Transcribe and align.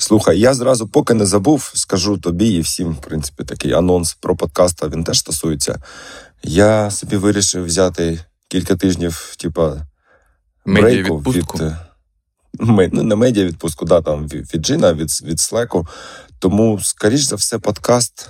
Слухай, 0.00 0.38
я 0.38 0.54
зразу, 0.54 0.88
поки 0.88 1.14
не 1.14 1.26
забув, 1.26 1.72
скажу 1.74 2.18
тобі 2.18 2.48
і 2.48 2.60
всім, 2.60 2.92
в 2.92 3.00
принципі, 3.00 3.44
такий 3.44 3.72
анонс 3.72 4.14
про 4.14 4.36
подкаст, 4.36 4.84
він 4.84 5.04
теж 5.04 5.18
стосується. 5.18 5.82
Я 6.42 6.90
собі 6.90 7.16
вирішив 7.16 7.64
взяти 7.64 8.20
кілька 8.48 8.76
тижнів, 8.76 9.34
типа, 9.38 9.76
брейку 10.66 11.18
від. 11.18 11.44
Ну, 12.60 12.88
не 12.92 13.16
медіа 13.16 13.44
відпустку, 13.44 13.84
да, 13.84 14.00
там 14.00 14.26
від 14.28 14.60
Джина, 14.60 14.92
від 14.92 15.08
від 15.22 15.40
Слеку. 15.40 15.86
Тому, 16.38 16.80
скоріш 16.82 17.20
за 17.20 17.36
все, 17.36 17.58
подкаст. 17.58 18.28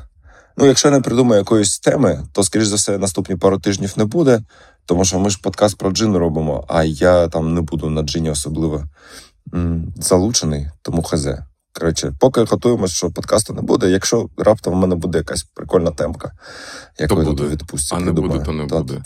Ну, 0.57 0.67
якщо 0.67 0.91
не 0.91 1.01
придумаю 1.01 1.39
якоїсь 1.39 1.79
теми, 1.79 2.27
то, 2.33 2.45
скоріш 2.45 2.67
за 2.67 2.77
все, 2.77 2.99
наступні 2.99 3.37
пару 3.37 3.59
тижнів 3.59 3.93
не 3.97 4.05
буде, 4.05 4.43
тому 4.87 5.05
що 5.05 5.19
ми 5.19 5.31
ж 5.31 5.39
подкаст 5.43 5.79
про 5.79 5.91
джин 5.91 6.17
робимо, 6.17 6.65
а 6.69 6.85
я 6.85 7.29
там 7.29 7.55
не 7.55 7.61
буду 7.61 7.91
на 7.91 8.03
джині 8.03 8.31
особливо 8.31 8.85
залучений, 10.01 10.67
тому 10.83 11.03
хазе. 11.03 11.48
Коротше, 11.73 12.13
поки 12.21 12.41
готуємося, 12.41 12.95
що 12.95 13.11
подкасту 13.11 13.55
не 13.55 13.63
буде. 13.63 13.91
Якщо 13.91 14.29
раптом 14.37 14.75
в 14.75 14.77
мене 14.77 14.95
буде 14.95 15.19
якась 15.19 15.43
прикольна 15.43 15.91
темка, 15.91 16.33
яку 16.99 17.19
я 17.19 17.25
буду 17.25 17.49
відпустці, 17.49 17.95
а 17.95 18.01
не 18.01 18.13
буде, 18.13 18.39
то 18.45 18.53
не 18.53 18.67
то, 18.67 18.79
буде. 18.79 19.03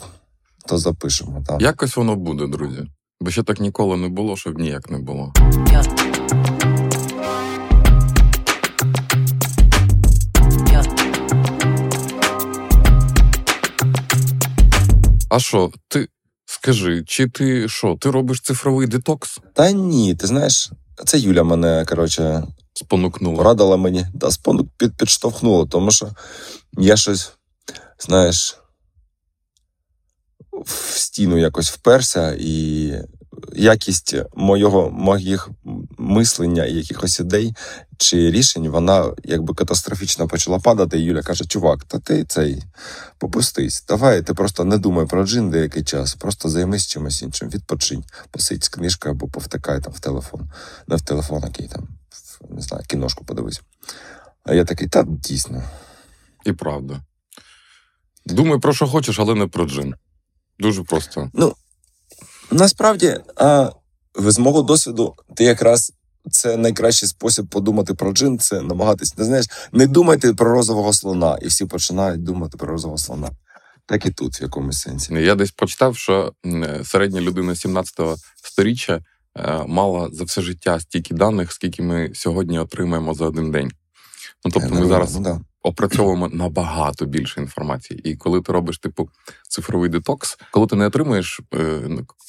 То 0.68 0.78
запишемо. 0.78 1.44
Так. 1.46 1.62
Якось 1.62 1.96
воно 1.96 2.16
буде, 2.16 2.46
друзі. 2.46 2.88
Бо 3.20 3.30
ще 3.30 3.42
так 3.42 3.60
ніколи 3.60 3.96
не 3.96 4.08
було, 4.08 4.36
щоб 4.36 4.58
ніяк 4.58 4.90
не 4.90 4.98
було. 4.98 5.32
А 15.30 15.38
що, 15.38 15.70
ти 15.88 16.08
скажи, 16.46 17.04
чи 17.06 17.28
ти 17.28 17.68
що, 17.68 17.96
ти 18.00 18.10
робиш 18.10 18.40
цифровий 18.40 18.86
детокс? 18.86 19.40
Та 19.54 19.72
ні, 19.72 20.14
ти 20.14 20.26
знаєш, 20.26 20.70
це 21.04 21.18
Юля 21.18 21.42
мене, 21.42 21.84
коротше, 21.88 22.44
спонукнула. 22.72 23.36
Порадила 23.36 23.76
мені, 23.76 24.06
да, 24.14 24.30
спонук 24.30 24.68
під, 24.76 24.96
підштовхнула, 24.96 25.66
тому 25.66 25.90
що 25.90 26.10
я 26.72 26.96
щось, 26.96 27.32
знаєш, 27.98 28.58
в 30.52 30.98
стіну 30.98 31.38
якось 31.38 31.70
вперся, 31.70 32.36
і 32.40 32.92
якість 33.52 34.14
моєго, 34.34 34.90
моїх 34.90 35.48
мислення 36.02 36.64
і 36.64 36.74
якихось 36.74 37.20
ідей 37.20 37.54
чи 37.96 38.30
рішень, 38.30 38.68
вона 38.68 39.14
якби 39.24 39.54
катастрофічно 39.54 40.28
почала 40.28 40.58
падати. 40.58 40.98
І 40.98 41.02
Юля 41.02 41.22
каже: 41.22 41.44
Чувак, 41.44 41.84
та 41.84 41.98
ти 41.98 42.24
цей 42.24 42.62
попустись, 43.18 43.84
давай 43.88 44.22
ти 44.22 44.34
просто 44.34 44.64
не 44.64 44.78
думай 44.78 45.06
про 45.06 45.26
джин 45.26 45.50
деякий 45.50 45.84
час, 45.84 46.14
просто 46.14 46.48
займись 46.48 46.86
чимось 46.86 47.22
іншим, 47.22 47.48
відпочинь, 47.48 48.04
посидь 48.30 48.64
з 48.64 48.68
книжкою 48.68 49.14
або 49.14 49.28
повтикай 49.28 49.80
там 49.80 49.92
в 49.92 50.00
телефон, 50.00 50.50
не 50.86 50.96
в 50.96 51.00
телефон, 51.00 51.42
який 51.44 51.68
там, 51.68 51.88
не 52.50 52.62
знаю, 52.62 52.84
кіношку 52.86 53.24
подивись. 53.24 53.62
А 54.44 54.54
я 54.54 54.64
такий, 54.64 54.88
та 54.88 55.02
дійсно. 55.02 55.62
І 56.44 56.52
правда. 56.52 57.00
Думай 58.26 58.58
про 58.58 58.72
що 58.72 58.86
хочеш, 58.86 59.18
але 59.18 59.34
не 59.34 59.46
про 59.46 59.66
джин. 59.66 59.94
Дуже 60.58 60.82
просто. 60.82 61.30
Ну, 61.34 61.54
насправді, 62.50 63.16
а, 63.36 63.70
з 64.14 64.38
мого 64.38 64.62
досвіду, 64.62 65.14
ти 65.34 65.44
якраз 65.44 65.92
це 66.30 66.56
найкращий 66.56 67.08
спосіб 67.08 67.46
подумати 67.46 67.94
про 67.94 68.12
джин, 68.12 68.38
це 68.38 68.60
намагатись, 68.60 69.18
не 69.18 69.24
знаєш, 69.24 69.46
не 69.72 69.86
думайте 69.86 70.34
про 70.34 70.52
розового 70.52 70.92
слона, 70.92 71.38
і 71.42 71.46
всі 71.46 71.66
починають 71.66 72.22
думати 72.22 72.56
про 72.58 72.72
розового 72.72 72.98
слона. 72.98 73.30
Так 73.86 74.06
і 74.06 74.10
тут, 74.10 74.40
в 74.40 74.42
якомусь 74.42 74.78
сенсі. 74.78 75.14
Я 75.14 75.34
десь 75.34 75.50
почитав, 75.50 75.96
що 75.96 76.32
середня 76.84 77.20
людина 77.20 77.52
17-го 77.52 78.16
сторіччя 78.44 79.00
е, 79.36 79.64
мала 79.66 80.08
за 80.12 80.24
все 80.24 80.42
життя 80.42 80.80
стільки 80.80 81.14
даних, 81.14 81.52
скільки 81.52 81.82
ми 81.82 82.10
сьогодні 82.14 82.58
отримаємо 82.58 83.14
за 83.14 83.26
один 83.26 83.50
день. 83.50 83.70
Ну 84.44 84.50
тобто, 84.54 84.74
ми 84.74 84.86
зараз 84.86 85.14
ну, 85.14 85.20
да 85.20 85.40
опрацьовуємо 85.62 86.28
набагато 86.28 87.06
більше 87.06 87.40
інформації. 87.40 88.00
І 88.04 88.16
коли 88.16 88.42
ти 88.42 88.52
робиш 88.52 88.78
типу 88.78 89.08
цифровий 89.48 89.90
детокс, 89.90 90.38
коли 90.50 90.66
ти 90.66 90.76
не 90.76 90.86
отримуєш 90.86 91.40
е, 91.54 91.80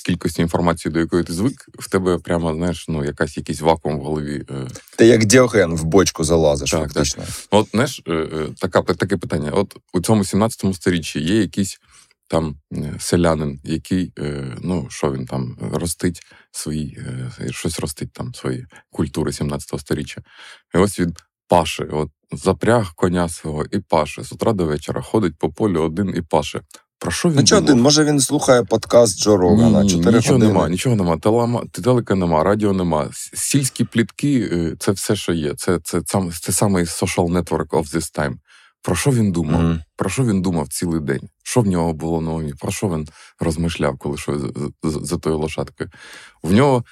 кількості 0.05 0.41
інформації, 0.41 0.91
до 0.91 0.99
якої 0.99 1.23
ти 1.23 1.33
звик, 1.33 1.69
в 1.79 1.89
тебе 1.89 2.17
прямо 2.17 2.55
знаєш, 2.55 2.85
ну 2.87 3.05
якась 3.05 3.37
якийсь 3.37 3.61
вакуум 3.61 3.99
в 3.99 4.03
голові. 4.03 4.45
Е. 4.49 4.67
Ти 4.97 5.05
як 5.05 5.25
діоген 5.25 5.75
в 5.75 5.83
бочку 5.83 6.23
залазиш. 6.23 6.71
Так, 6.71 6.93
фактично. 6.93 7.23
Так. 7.23 7.33
От 7.51 7.67
знаєш, 7.71 8.01
е, 8.07 8.13
е, 8.13 8.47
така 8.59 8.81
таке 8.81 9.17
питання: 9.17 9.51
от 9.51 9.75
у 9.93 10.01
цьому 10.01 10.25
17 10.25 10.75
сторіччі 10.75 11.19
є 11.19 11.41
якийсь. 11.41 11.79
Там 12.27 12.55
е, 12.73 12.95
селянин, 12.99 13.59
який, 13.63 14.13
ну 14.61 14.87
що 14.89 15.11
він 15.11 15.25
там 15.25 15.57
ростить 15.71 16.21
свої, 16.51 16.99
щось 17.49 17.79
ростить 17.79 18.13
там 18.13 18.33
свої 18.33 18.65
культури 18.91 19.33
17 19.33 19.79
сторіччя. 19.79 20.21
І 20.75 20.77
ось 20.77 20.99
він 20.99 21.13
паше, 21.47 21.87
от 21.91 22.09
запряг 22.37 22.93
коня 22.95 23.29
свого 23.29 23.65
і 23.71 23.79
паше. 23.79 24.23
З 24.23 24.31
утра 24.31 24.53
до 24.53 24.65
вечора 24.65 25.01
ходить 25.01 25.37
по 25.37 25.49
полю 25.49 25.81
один 25.81 26.13
і 26.17 26.21
паше. 26.21 26.61
Про 26.99 27.11
що 27.11 27.29
він? 27.29 27.45
Ну, 27.51 27.57
один? 27.57 27.81
Може 27.81 28.03
він 28.03 28.19
слухає 28.19 28.63
подкаст 28.63 29.19
Джо 29.19 29.37
Рогана? 29.37 29.83
Ні, 29.83 29.95
Нічого 29.95 30.11
години. 30.11 30.47
нема, 30.47 30.69
нічого 30.69 30.95
нема. 30.95 31.17
Телема, 31.17 31.63
телека 31.71 32.15
нема, 32.15 32.43
радіо 32.43 32.73
нема. 32.73 33.09
Сільські 33.33 33.83
плітки 33.83 34.49
е, 34.51 34.75
це 34.79 34.91
все, 34.91 35.15
що 35.15 35.33
є. 35.33 35.53
Це 35.57 35.79
це, 35.83 36.01
це, 36.01 36.19
це 36.41 36.51
самий 36.51 36.85
social 36.85 37.31
network 37.31 37.67
of 37.67 37.95
this 37.95 38.19
time. 38.19 38.33
Про 38.81 38.95
що 38.95 39.11
він 39.11 39.31
думав? 39.31 39.61
Mm. 39.61 39.79
Про 39.95 40.09
що 40.09 40.23
він 40.23 40.41
думав 40.41 40.67
цілий 40.67 41.01
день? 41.01 41.29
Що 41.43 41.61
в 41.61 41.67
нього 41.67 41.93
було 41.93 42.21
на 42.21 42.31
умі? 42.31 42.53
Про 42.59 42.71
що 42.71 42.87
він 42.87 43.07
розмишляв, 43.39 43.97
коли 43.97 44.15
йшов 44.15 44.39
за, 44.39 44.47
за, 44.83 44.99
за 44.99 45.17
тою 45.17 45.37
лошадкою? 45.37 45.89
В 46.43 46.53
нього 46.53 46.83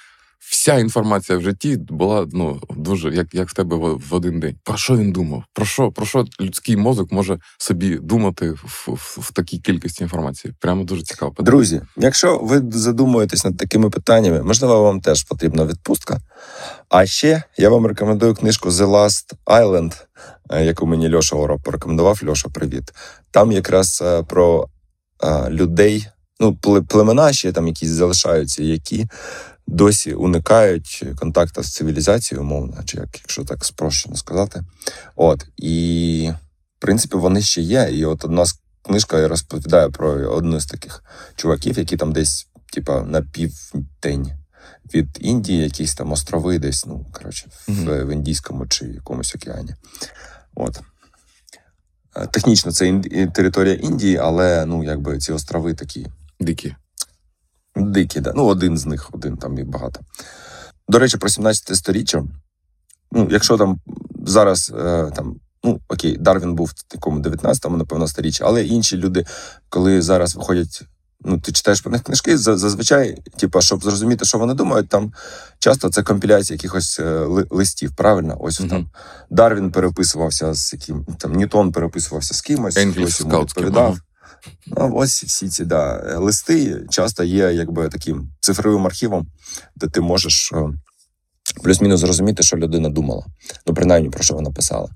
вся 0.50 0.78
інформація 0.78 1.38
в 1.38 1.40
житті 1.40 1.76
була 1.76 2.26
ну 2.32 2.60
дуже 2.76 3.14
як 3.14 3.34
як 3.34 3.48
в 3.48 3.54
тебе 3.54 3.76
в, 3.76 4.14
один 4.14 4.40
день. 4.40 4.56
Про 4.64 4.76
що 4.76 4.96
він 4.96 5.12
думав? 5.12 5.44
Про 5.52 5.66
що 5.66 5.90
про 5.90 6.06
що 6.06 6.24
людський 6.40 6.76
мозок 6.76 7.12
може 7.12 7.38
собі 7.58 7.96
думати 7.96 8.50
в, 8.50 8.84
в, 8.86 9.18
в 9.20 9.32
такій 9.32 9.58
кількості 9.58 10.02
інформації? 10.02 10.54
Прямо 10.60 10.84
дуже 10.84 11.02
цікаво. 11.02 11.34
Друзі. 11.38 11.82
Якщо 11.96 12.38
ви 12.38 12.62
задумуєтесь 12.70 13.44
над 13.44 13.56
такими 13.56 13.90
питаннями, 13.90 14.42
можливо, 14.42 14.82
вам 14.82 15.00
теж 15.00 15.22
потрібна 15.22 15.64
відпустка. 15.64 16.20
А 16.88 17.06
ще 17.06 17.42
я 17.56 17.68
вам 17.68 17.86
рекомендую 17.86 18.34
книжку 18.34 18.68
The 18.68 18.86
Last 18.86 19.32
Island, 19.46 19.92
е, 20.50 20.64
яку 20.64 20.86
мені 20.86 21.14
Льоша 21.14 21.36
Ора 21.36 21.58
порекомендував. 21.64 22.20
Льоша, 22.28 22.48
привіт. 22.48 22.92
Там 23.30 23.52
якраз 23.52 24.02
е, 24.04 24.22
про 24.22 24.68
людей. 25.48 26.06
Ну, 26.40 26.56
племена 26.88 27.32
ще 27.32 27.52
там 27.52 27.66
якісь 27.66 27.88
залишаються, 27.88 28.62
які 28.62 29.06
досі 29.66 30.12
уникають 30.12 31.04
контакту 31.16 31.62
з 31.62 31.72
цивілізацією, 31.72 32.44
умовно, 32.44 32.82
чи 32.84 32.96
як, 32.96 33.08
якщо 33.18 33.44
так 33.44 33.64
спрощено 33.64 34.16
сказати. 34.16 34.62
От 35.16 35.46
і 35.56 36.30
в 36.78 36.80
принципі 36.80 37.16
вони 37.16 37.42
ще 37.42 37.60
є. 37.60 37.88
І 37.92 38.04
от 38.04 38.24
одна 38.24 38.44
книжка 38.82 39.28
розповідає 39.28 39.88
про 39.88 40.10
одну 40.10 40.60
з 40.60 40.66
таких 40.66 41.04
чуваків, 41.36 41.78
які 41.78 41.96
там 41.96 42.12
десь, 42.12 42.46
типа, 42.72 43.02
на 43.02 43.22
південь 43.22 44.32
від 44.94 45.08
Індії, 45.20 45.62
якісь 45.62 45.94
там 45.94 46.12
острови, 46.12 46.58
десь, 46.58 46.86
ну 46.86 47.06
коротше, 47.12 47.48
mm-hmm. 47.68 47.84
в, 47.84 48.04
в 48.04 48.12
Індійському 48.12 48.66
чи 48.66 48.84
якомусь 48.84 49.34
океані. 49.34 49.74
От. 50.54 50.80
Е, 52.16 52.26
технічно 52.26 52.72
це 52.72 53.00
територія 53.34 53.74
Індії, 53.74 54.16
але 54.16 54.66
ну, 54.66 54.84
якби 54.84 55.18
ці 55.18 55.32
острови 55.32 55.74
такі. 55.74 56.06
Дикі. 56.40 56.74
Дикі, 57.76 58.20
да. 58.20 58.32
Ну, 58.36 58.46
один 58.46 58.78
з 58.78 58.86
них, 58.86 59.08
один 59.12 59.36
там 59.36 59.58
їх 59.58 59.66
багато. 59.66 60.00
До 60.88 60.98
речі, 60.98 61.16
про 61.16 61.28
17 61.28 61.76
сторіччя. 61.76 62.24
Ну, 63.12 63.28
якщо 63.30 63.56
там 63.56 63.80
зараз 64.26 64.72
е, 64.78 65.10
там, 65.16 65.36
ну 65.64 65.80
окей, 65.88 66.16
Дарвін 66.16 66.54
був 66.54 66.66
в 66.76 66.82
такому 66.82 67.20
19-му, 67.20 67.76
напевно, 67.76 68.08
сторіччі, 68.08 68.42
але 68.46 68.64
інші 68.64 68.96
люди, 68.96 69.24
коли 69.68 70.02
зараз 70.02 70.36
виходять, 70.36 70.82
ну, 71.20 71.38
ти 71.38 71.52
читаєш 71.52 71.80
про 71.80 71.92
них 71.92 72.02
книжки, 72.02 72.38
зазвичай, 72.38 73.22
типу, 73.38 73.60
щоб 73.60 73.84
зрозуміти, 73.84 74.24
що 74.24 74.38
вони 74.38 74.54
думають, 74.54 74.88
там 74.88 75.12
часто 75.58 75.88
це 75.88 76.02
компіляція 76.02 76.54
якихось 76.54 77.00
е, 77.00 77.26
листів. 77.50 77.92
Правильно? 77.96 78.36
Ось 78.40 78.60
mm-hmm. 78.60 78.68
там 78.68 78.90
Дарвін 79.30 79.70
переписувався 79.70 80.54
з 80.54 80.72
яким 80.72 81.04
там 81.18 81.32
Ньютон 81.32 81.72
переписувався 81.72 82.34
з 82.34 82.40
кимось, 82.40 82.74
хтось 82.74 83.20
йому 83.20 83.40
відповідав. 83.40 83.98
Ну, 84.66 84.92
Ось 84.94 85.24
всі 85.24 85.48
ці 85.48 85.64
да, 85.64 86.02
листи 86.18 86.86
часто 86.90 87.24
є 87.24 87.52
якби 87.52 87.88
таким 87.88 88.28
цифровим 88.40 88.86
архівом, 88.86 89.26
де 89.76 89.86
ти 89.86 90.00
можеш 90.00 90.52
е, 90.52 90.56
плюс-мінус 91.62 92.00
зрозуміти, 92.00 92.42
що 92.42 92.56
людина 92.56 92.88
думала. 92.88 93.26
Ну, 93.66 93.74
принаймні, 93.74 94.10
про 94.10 94.22
що 94.22 94.34
вона 94.34 94.50
писала. 94.50 94.88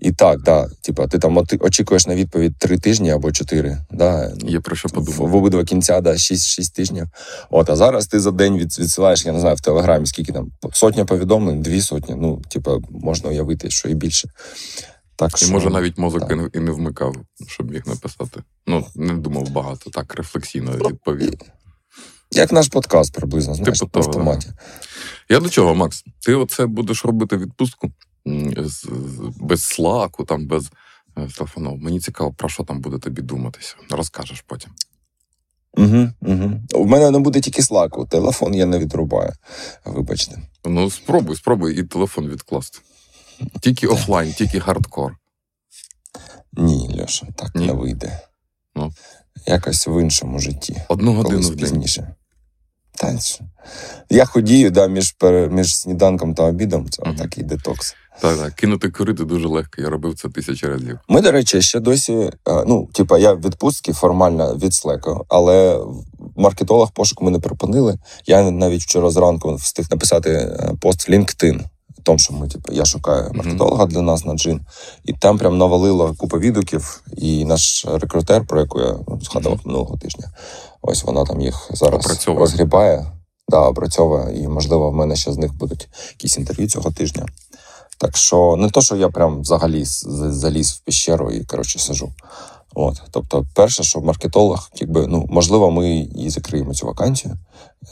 І 0.00 0.12
так, 0.12 0.42
да, 0.42 0.68
типа, 0.80 1.06
ти 1.06 1.18
там 1.18 1.44
очікуєш 1.60 2.06
на 2.06 2.14
відповідь 2.14 2.58
три 2.58 2.78
тижні 2.78 3.10
або 3.10 3.32
чотири. 3.32 3.78
Да, 3.90 4.32
Є 4.38 4.60
про 4.60 4.76
що 4.76 4.88
подумати. 4.88 5.22
В, 5.22 5.28
в 5.28 5.36
обидва 5.36 5.64
кінця, 5.64 6.00
да, 6.00 6.18
шість 6.18 6.74
тижнів. 6.74 7.06
От, 7.50 7.70
а 7.70 7.76
зараз 7.76 8.06
ти 8.06 8.20
за 8.20 8.30
день 8.30 8.58
від, 8.58 8.78
відсилаєш, 8.78 9.26
я 9.26 9.32
не 9.32 9.40
знаю, 9.40 9.56
в 9.56 9.60
Телеграмі, 9.60 10.06
скільки 10.06 10.32
там 10.32 10.52
сотня 10.72 11.04
повідомлень, 11.04 11.62
дві 11.62 11.80
сотні. 11.80 12.14
Ну, 12.14 12.42
типа, 12.48 12.78
можна 12.90 13.30
уявити, 13.30 13.70
що 13.70 13.88
і 13.88 13.94
більше. 13.94 14.28
Так, 15.16 15.42
І 15.42 15.46
може 15.50 15.70
навіть 15.70 15.98
мозок 15.98 16.28
так. 16.28 16.50
і 16.54 16.60
не 16.60 16.70
вмикав, 16.70 17.16
щоб 17.46 17.74
їх 17.74 17.86
написати. 17.86 18.42
Ну, 18.66 18.86
не 18.94 19.14
думав 19.14 19.50
багато, 19.50 19.90
так 19.90 20.14
рефлексійно 20.14 20.72
відповів. 20.72 21.32
Як 22.30 22.52
наш 22.52 22.68
подкаст 22.68 23.14
приблизно, 23.14 23.54
знаєш, 23.54 23.78
Типу 23.78 23.88
в 23.88 23.92
того, 23.92 24.12
форматі. 24.12 24.48
Я 25.28 25.40
до 25.40 25.48
чого, 25.48 25.74
Макс? 25.74 26.04
Ти 26.22 26.34
оце 26.34 26.66
будеш 26.66 27.04
робити 27.04 27.36
відпустку 27.36 27.92
без 29.40 29.62
слаку, 29.62 30.24
там, 30.24 30.46
без 30.46 30.70
е, 31.16 31.28
телефону. 31.36 31.76
Мені 31.76 32.00
цікаво, 32.00 32.32
про 32.32 32.48
що 32.48 32.64
там 32.64 32.80
буде 32.80 32.98
тобі 32.98 33.22
думатися. 33.22 33.76
Розкажеш 33.90 34.44
потім. 34.46 34.70
Угу, 35.76 36.08
угу. 36.20 36.60
У 36.74 36.86
мене 36.86 37.10
не 37.10 37.18
буде 37.18 37.40
тільки 37.40 37.62
слаку. 37.62 38.06
Телефон 38.06 38.54
я 38.54 38.66
не 38.66 38.78
відрубаю. 38.78 39.32
Вибачте. 39.84 40.38
Ну, 40.64 40.90
спробуй, 40.90 41.36
спробуй 41.36 41.80
і 41.80 41.82
телефон 41.82 42.28
відкласти. 42.28 42.78
Тільки 43.60 43.86
офлайн, 43.86 44.32
тільки 44.32 44.60
хардкор. 44.60 45.16
Ні, 46.52 47.00
Льоша, 47.00 47.26
так 47.36 47.54
Ні? 47.54 47.66
не 47.66 47.72
вийде. 47.72 48.20
Ну. 48.76 48.92
Якось 49.46 49.86
в 49.86 50.02
іншому 50.02 50.38
житті. 50.38 50.76
Одну 50.88 51.14
годину 51.14 51.40
в 51.40 51.50
день. 51.50 51.58
пізніше. 51.58 52.14
Та, 52.94 53.18
я 54.10 54.24
ходію 54.24 54.70
да, 54.70 54.86
між, 54.86 55.16
між 55.50 55.76
сніданком 55.76 56.34
та 56.34 56.42
обідом, 56.42 56.90
це 56.90 57.02
Мгм. 57.02 57.16
такий 57.16 57.44
детокс. 57.44 57.94
Так, 58.20 58.38
так. 58.38 58.54
Кинути 58.54 58.90
курити 58.90 59.24
дуже 59.24 59.48
легко. 59.48 59.82
Я 59.82 59.88
робив 59.88 60.14
це 60.14 60.28
тисячі 60.28 60.66
разів. 60.68 60.98
Ми, 61.08 61.20
до 61.20 61.32
речі, 61.32 61.62
ще 61.62 61.80
досі, 61.80 62.12
е, 62.12 62.30
ну, 62.66 62.88
типа, 62.92 63.18
я 63.18 63.32
в 63.32 63.40
відпустці 63.40 63.92
формально 63.92 64.54
від 64.56 64.72
Slack, 64.72 65.24
але 65.28 65.80
маркетолог 66.36 66.92
пошук 66.92 67.22
ми 67.22 67.30
не 67.30 67.38
припинили. 67.38 67.98
Я 68.26 68.50
навіть 68.50 68.82
вчора 68.82 69.10
зранку 69.10 69.54
встиг 69.54 69.86
написати 69.90 70.30
е, 70.30 70.72
пост 70.80 71.08
в 71.08 71.12
LinkedIn. 71.12 71.60
Тому 72.06 72.18
що 72.18 72.34
ми, 72.34 72.48
типу, 72.48 72.72
я 72.72 72.84
шукаю 72.84 73.30
маркетолога 73.34 73.86
для 73.86 74.02
нас 74.02 74.24
на 74.24 74.34
джин, 74.34 74.60
і 75.04 75.12
там 75.12 75.38
прям 75.38 75.58
навалило 75.58 76.14
купа 76.18 76.38
відгуків. 76.38 77.02
І 77.16 77.44
наш 77.44 77.86
рекрутер, 77.88 78.46
про 78.46 78.60
яку 78.60 78.80
я 78.80 78.96
ну, 79.08 79.20
згадував 79.22 79.60
минулого 79.64 79.96
тижня, 79.96 80.30
ось 80.82 81.04
вона 81.04 81.24
там 81.24 81.40
їх 81.40 81.70
зараз 81.70 82.06
Опрацьовує. 82.06 82.40
розгрібає, 82.40 83.06
да, 83.48 83.60
опрацьовує, 83.60 84.42
і 84.42 84.48
можливо 84.48 84.90
в 84.90 84.94
мене 84.94 85.16
ще 85.16 85.32
з 85.32 85.38
них 85.38 85.54
будуть 85.54 85.88
якісь 86.10 86.38
інтерв'ю 86.38 86.68
цього 86.68 86.90
тижня. 86.90 87.26
Так 87.98 88.16
що 88.16 88.56
не 88.58 88.70
то, 88.70 88.82
що 88.82 88.96
я 88.96 89.08
прям 89.08 89.40
взагалі 89.40 89.84
заліз 89.84 90.70
в 90.70 90.80
піщеру 90.80 91.30
і 91.30 91.44
коротше 91.44 91.78
сижу. 91.78 92.12
От, 92.74 93.02
тобто, 93.10 93.46
перше, 93.54 93.82
що 93.82 94.00
маркетолог, 94.00 94.70
якби 94.80 95.06
ну 95.06 95.26
можливо, 95.30 95.70
ми 95.70 95.98
і 95.98 96.30
закриємо 96.30 96.74
цю 96.74 96.86
вакансію 96.86 97.36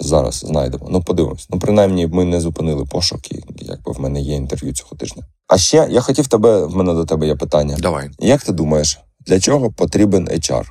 зараз. 0.00 0.34
Знайдемо. 0.34 0.86
Ну, 0.90 1.02
подивимось. 1.02 1.46
Ну, 1.50 1.58
принаймні, 1.58 2.06
ми 2.06 2.24
не 2.24 2.40
зупинили 2.40 2.84
пошук, 2.84 3.32
і 3.32 3.40
якби 3.58 3.92
в 3.92 4.00
мене 4.00 4.20
є 4.20 4.34
інтерв'ю 4.34 4.74
цього 4.74 4.96
тижня. 4.96 5.22
А 5.48 5.58
ще 5.58 5.88
я 5.90 6.00
хотів 6.00 6.26
тебе. 6.26 6.66
В 6.66 6.76
мене 6.76 6.94
до 6.94 7.04
тебе 7.04 7.26
є 7.26 7.34
питання. 7.34 7.76
Давай. 7.78 8.10
Як 8.18 8.42
ти 8.42 8.52
думаєш, 8.52 8.98
для 9.26 9.40
чого 9.40 9.72
потрібен 9.72 10.28
HR? 10.28 10.64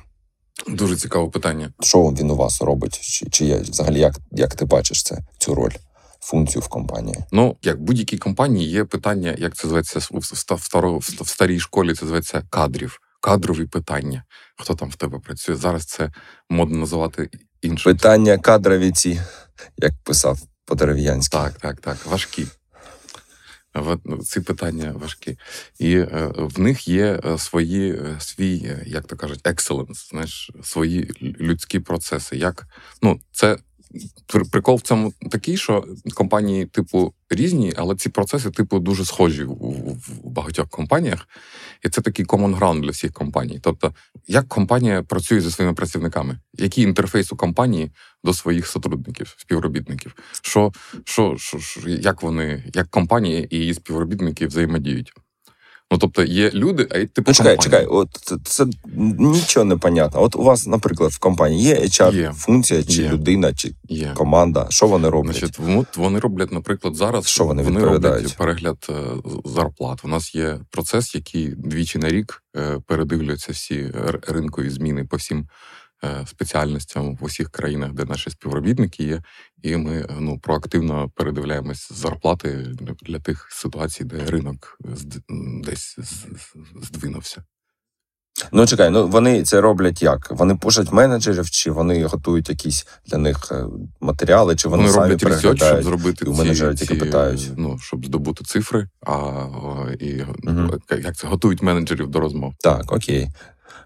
Дуже 0.68 0.96
цікаве 0.96 1.30
питання. 1.30 1.72
Що 1.80 1.98
він 2.02 2.30
у 2.30 2.36
вас 2.36 2.62
робить? 2.62 3.00
Чи, 3.00 3.26
чи 3.30 3.44
є 3.44 3.56
взагалі 3.58 4.00
як, 4.00 4.14
як 4.32 4.54
ти 4.54 4.64
бачиш 4.64 5.02
це 5.02 5.18
цю 5.38 5.54
роль, 5.54 5.72
функцію 6.20 6.62
в 6.62 6.68
компанії? 6.68 7.16
Ну, 7.32 7.56
як 7.62 7.82
будь-якій 7.82 8.18
компанії 8.18 8.70
є 8.70 8.84
питання, 8.84 9.36
як 9.38 9.54
це 9.54 9.68
зветься 9.68 10.00
в 11.20 11.28
старій 11.28 11.60
школі, 11.60 11.94
це 11.94 12.06
зветься 12.06 12.42
кадрів. 12.50 13.00
Кадрові 13.24 13.66
питання. 13.66 14.24
Хто 14.56 14.74
там 14.74 14.88
в 14.88 14.96
тебе 14.96 15.18
працює? 15.18 15.56
Зараз 15.56 15.84
це 15.84 16.10
модно 16.50 16.78
називати 16.78 17.30
іншим. 17.62 17.92
Питання 17.92 18.38
кадрові 18.38 18.92
ці, 18.92 19.20
як 19.78 19.92
писав 20.02 20.38
по-дерев'янськи. 20.64 21.36
Так, 21.36 21.52
так, 21.52 21.80
так. 21.80 22.06
Важкі. 22.06 22.46
Ці 24.24 24.40
питання 24.40 24.92
важкі. 24.92 25.38
І 25.78 25.96
е, 25.96 26.32
в 26.36 26.60
них 26.60 26.88
є 26.88 27.20
е, 27.24 27.38
свої, 27.38 27.92
е, 27.92 28.16
свій, 28.18 28.76
як 28.86 29.04
то 29.06 29.16
кажуть, 29.16 29.42
excellence, 29.42 30.08
знаєш, 30.10 30.50
свої 30.62 31.10
людські 31.40 31.80
процеси. 31.80 32.36
Як, 32.36 32.66
ну, 33.02 33.20
це 33.32 33.58
прикол 34.50 34.76
в 34.76 34.80
цьому 34.80 35.12
такий, 35.30 35.56
що 35.56 35.84
компанії, 36.14 36.66
типу, 36.66 37.14
різні, 37.30 37.72
але 37.76 37.96
ці 37.96 38.08
процеси, 38.08 38.50
типу, 38.50 38.78
дуже 38.78 39.04
схожі 39.04 39.44
в, 39.44 39.52
в, 39.52 40.20
багатьох 40.24 40.68
компаніях. 40.68 41.28
І 41.84 41.88
це 41.88 42.00
такий 42.00 42.26
common 42.26 42.58
ground 42.58 42.80
для 42.80 42.90
всіх 42.90 43.12
компаній. 43.12 43.60
Тобто, 43.62 43.94
як 44.26 44.48
компанія 44.48 45.02
працює 45.02 45.40
зі 45.40 45.50
своїми 45.50 45.74
працівниками? 45.74 46.38
Який 46.54 46.84
інтерфейс 46.84 47.32
у 47.32 47.36
компанії 47.36 47.90
до 48.24 48.34
своїх 48.34 48.66
сотрудників, 48.66 49.34
співробітників? 49.38 50.14
Що, 50.42 50.72
що, 51.04 51.36
що, 51.38 51.58
що 51.58 51.88
як 51.88 52.22
вони, 52.22 52.64
як 52.74 52.90
компанія 52.90 53.46
і 53.50 53.56
її 53.56 53.74
співробітники 53.74 54.46
взаємодіють? 54.46 55.12
Ну, 55.92 55.98
тобто, 55.98 56.24
є 56.24 56.50
люди, 56.50 56.88
а 56.90 56.98
й 56.98 57.06
типу. 57.06 57.30
Ну, 57.30 57.34
чекай, 57.34 57.58
чекай, 57.58 57.86
от 57.86 58.08
це, 58.12 58.36
це 58.44 58.66
нічого 59.18 59.64
не 59.64 59.76
понятно. 59.76 60.22
От 60.22 60.36
у 60.36 60.42
вас, 60.42 60.66
наприклад, 60.66 61.12
в 61.12 61.18
компанії 61.18 61.62
є 61.62 61.74
HR 61.74 62.14
Є. 62.14 62.32
функція, 62.36 62.82
чи 62.82 63.02
Є. 63.02 63.08
людина, 63.08 63.54
чи 63.54 63.74
Є. 63.88 64.12
команда. 64.14 64.66
Що 64.70 64.86
вони 64.86 65.08
роблять? 65.08 65.36
Значить, 65.38 65.58
от 65.76 65.96
вони 65.96 66.18
роблять, 66.18 66.52
наприклад, 66.52 66.96
зараз 66.96 67.26
Що 67.26 67.44
вони 67.44 67.62
роблять 67.62 68.36
перегляд 68.36 68.86
е, 68.90 68.92
зарплат. 69.44 70.04
У 70.04 70.08
нас 70.08 70.34
є 70.34 70.58
процес, 70.70 71.14
який 71.14 71.48
двічі 71.48 71.98
на 71.98 72.08
рік 72.08 72.42
е, 72.56 72.80
всі 73.52 73.92
ринкові 74.28 74.70
зміни 74.70 75.04
по 75.04 75.16
всім 75.16 75.48
спеціальностям 76.26 77.16
в 77.16 77.24
усіх 77.24 77.50
країнах, 77.50 77.92
де 77.92 78.04
наші 78.04 78.30
співробітники 78.30 79.04
є. 79.04 79.22
І 79.62 79.76
ми 79.76 79.96
е, 80.00 80.06
ну, 80.20 80.38
проактивно 80.38 81.10
передивляємось 81.14 81.92
зарплати 81.92 82.66
для- 83.02 83.18
тих 83.20 83.48
ситуацій, 83.50 84.04
де 84.04 84.24
ринок 84.24 84.78
десь 85.64 85.96
здвинувся. 86.82 87.44
Ну 88.52 88.66
чекай, 88.66 88.90
ну 88.90 89.08
вони 89.08 89.42
це 89.42 89.60
роблять 89.60 90.02
як? 90.02 90.30
Вони 90.30 90.56
пушать 90.56 90.92
менеджерів, 90.92 91.50
чи 91.50 91.70
вони 91.70 92.04
готують 92.04 92.48
якісь 92.48 92.86
для 93.06 93.18
них 93.18 93.48
е, 93.52 93.64
матеріали, 94.00 94.56
чи 94.56 94.68
вони, 94.68 94.82
Вони, 94.82 94.92
самі 94.94 95.02
роблять 95.12 95.22
research, 95.22 95.62
щоб 95.64 95.82
зробити 95.82 96.24
і 96.24 96.28
у 96.28 96.32
ці, 96.32 96.38
менеджери 96.38 96.74
тільки 96.74 96.94
ці, 96.94 97.00
питають. 97.00 97.50
ну, 97.56 97.78
щоб 97.78 98.06
здобути 98.06 98.44
цифри, 98.44 98.88
а 99.06 99.46
і 100.00 100.22
Мгм. 100.42 100.70
як 100.90 101.16
це 101.16 101.26
готують 101.26 101.62
менеджерів 101.62 102.08
до 102.08 102.20
розмов. 102.20 102.54
Так, 102.60 102.92
окей. 102.92 103.28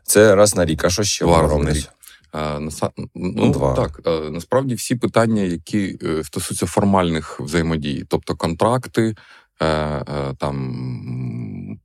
Це 0.03 0.35
раз 0.35 0.55
на 0.57 0.65
рік. 0.65 0.85
А 0.85 0.91
що 0.91 1.03
ще 1.03 1.25
Два 1.25 1.33
вони 1.37 1.43
рази 1.49 1.55
на 1.55 1.67
роблять? 1.69 1.91
Наса... 2.35 2.91
ну, 3.15 3.53
два. 3.53 3.75
так, 3.75 4.01
е, 4.07 4.31
насправді 4.31 4.75
всі 4.75 4.97
питання, 4.97 5.43
які 5.43 5.99
е, 6.03 6.25
стосуються 6.25 6.67
формальних 6.67 7.41
взаємодій, 7.41 8.05
тобто 8.09 8.37
контракти, 8.37 9.15
е, 9.63 10.35
там. 10.39 11.79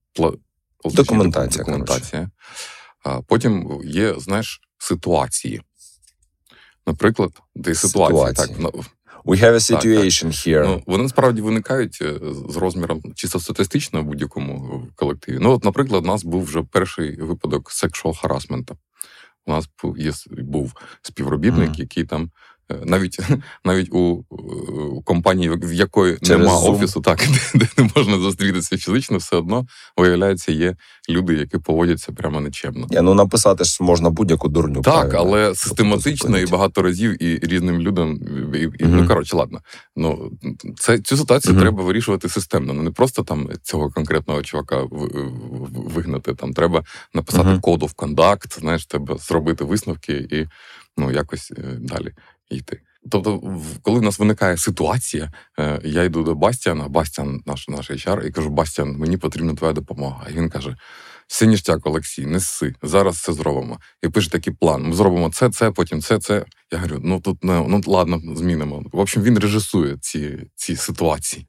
Документація, 0.86 1.64
документація. 1.64 2.30
Потім 3.28 3.82
є, 3.84 4.16
знаєш, 4.20 4.62
ситуації. 4.78 5.62
Наприклад, 6.88 7.32
де 7.56 7.76
ситуації. 7.76 8.48
Так, 8.48 8.60
ну, 8.60 8.84
We 9.26 9.38
have 9.38 9.56
a 9.56 9.70
Так, 9.70 9.82
так. 9.82 10.32
here. 10.32 10.64
Ну, 10.66 10.84
вони 10.86 11.04
насправді 11.04 11.42
виникають 11.42 12.04
з 12.50 12.56
розміром 12.56 13.02
чисто 13.16 13.40
статистично 13.40 14.02
в 14.02 14.06
будь-якому 14.06 14.84
колективі. 14.96 15.38
Ну, 15.42 15.52
от, 15.52 15.64
наприклад, 15.64 16.04
у 16.04 16.08
нас 16.08 16.24
був 16.24 16.44
вже 16.44 16.64
перший 16.64 17.22
випадок 17.22 17.72
sexual 17.72 18.22
harassment. 18.22 18.72
У 19.46 19.52
нас 19.52 19.70
є, 19.98 20.12
був 20.44 20.74
співробітник, 21.02 21.80
який 21.80 22.04
там 22.04 22.32
навіть 22.86 23.20
навіть 23.66 23.90
у, 23.94 24.24
е, 24.32 25.02
компанії, 25.06 25.50
в 25.50 25.74
якої 25.74 26.18
Через 26.18 26.30
нема 26.48 26.60
Zoom. 26.60 26.72
офісу, 26.76 27.02
так 27.02 27.20
де, 27.56 27.68
не 27.78 27.90
можна 27.96 28.18
зустрітися 28.20 28.78
фізично, 28.78 29.18
все 29.18 29.36
одно 29.36 29.66
виявляється, 29.98 30.52
є 30.52 30.76
люди, 31.10 31.34
які 31.34 31.58
поводяться 31.58 32.12
прямо 32.12 32.40
нечемно. 32.42 32.88
Я, 32.92 33.02
ну 33.02 33.14
написати 33.14 33.64
ж 33.64 33.78
можна 33.84 34.10
будь-яку 34.10 34.48
дурню. 34.50 34.82
Так, 34.82 35.10
правильно? 35.10 35.20
але 35.20 35.56
систематично 35.56 36.40
і 36.40 36.46
багато 36.46 36.82
разів 36.82 37.24
і 37.24 37.40
різним 37.44 37.80
людям. 37.80 38.20
І, 38.56 38.58
і, 38.60 38.86
Мгм. 38.86 38.98
Ну 38.98 39.08
коротше, 39.08 39.36
ладно. 39.36 39.60
Ну 39.96 40.32
це 40.80 41.00
цю 41.00 41.18
ситуацію 41.18 41.54
Мгм. 41.54 41.62
треба 41.64 41.84
вирішувати 41.84 42.30
системно. 42.30 42.74
Ну 42.74 42.84
не 42.84 42.92
просто 42.92 43.24
там 43.24 43.50
цього 43.64 43.90
конкретного 43.92 44.42
чувака 44.42 44.82
в- 44.82 44.88
в- 44.90 45.94
вигнати. 45.94 46.34
Там 46.34 46.54
треба 46.54 46.84
написати 47.14 47.50
Мгм. 47.50 47.60
code 47.60 47.80
of 47.80 47.96
conduct, 47.96 48.60
знаєш, 48.60 48.86
треба 48.86 49.18
зробити 49.18 49.64
висновки 49.64 50.14
і 50.32 50.46
ну 50.98 51.12
якось 51.12 51.52
е, 51.58 51.62
далі 51.80 52.12
йти. 52.54 52.82
Тобто, 53.12 53.60
коли 53.82 54.00
в 54.00 54.04
нас 54.04 54.20
виникає 54.20 54.58
ситуація, 54.58 55.32
е, 55.60 55.82
я 55.84 56.04
йду 56.04 56.24
до 56.24 56.36
Бастіана, 56.36 56.88
Бастіан, 56.88 57.42
наш 57.46 57.68
наш 57.68 57.92
HR, 57.92 58.26
і 58.26 58.32
кажу: 58.32 58.50
Бастіан, 58.50 58.96
мені 58.98 59.18
потрібна 59.18 59.54
твоя 59.56 59.74
допомога. 59.74 60.28
І 60.30 60.34
він 60.34 60.50
каже: 60.50 60.76
все 61.28 61.48
ніштяк, 61.48 61.88
Олексій, 61.88 62.26
не 62.26 62.40
сси, 62.40 62.76
зараз 62.84 63.22
це 63.22 63.34
зробимо. 63.34 63.80
І 64.04 64.10
пише 64.10 64.30
такий 64.30 64.54
план: 64.54 64.84
ми 64.84 64.96
зробимо 64.96 65.30
це, 65.30 65.50
це, 65.50 65.72
потім 65.72 66.02
це, 66.02 66.20
це. 66.20 66.46
Я 66.72 66.78
говорю, 66.78 67.02
ну 67.04 67.20
тут 67.20 67.44
не 67.44 67.66
ну 67.68 67.82
ладно, 67.86 68.22
змінимо. 68.36 68.84
В 68.92 69.00
общем, 69.00 69.24
він 69.24 69.40
режисує 69.40 69.98
ці, 70.02 70.40
ці 70.56 70.76
ситуації. 70.76 71.48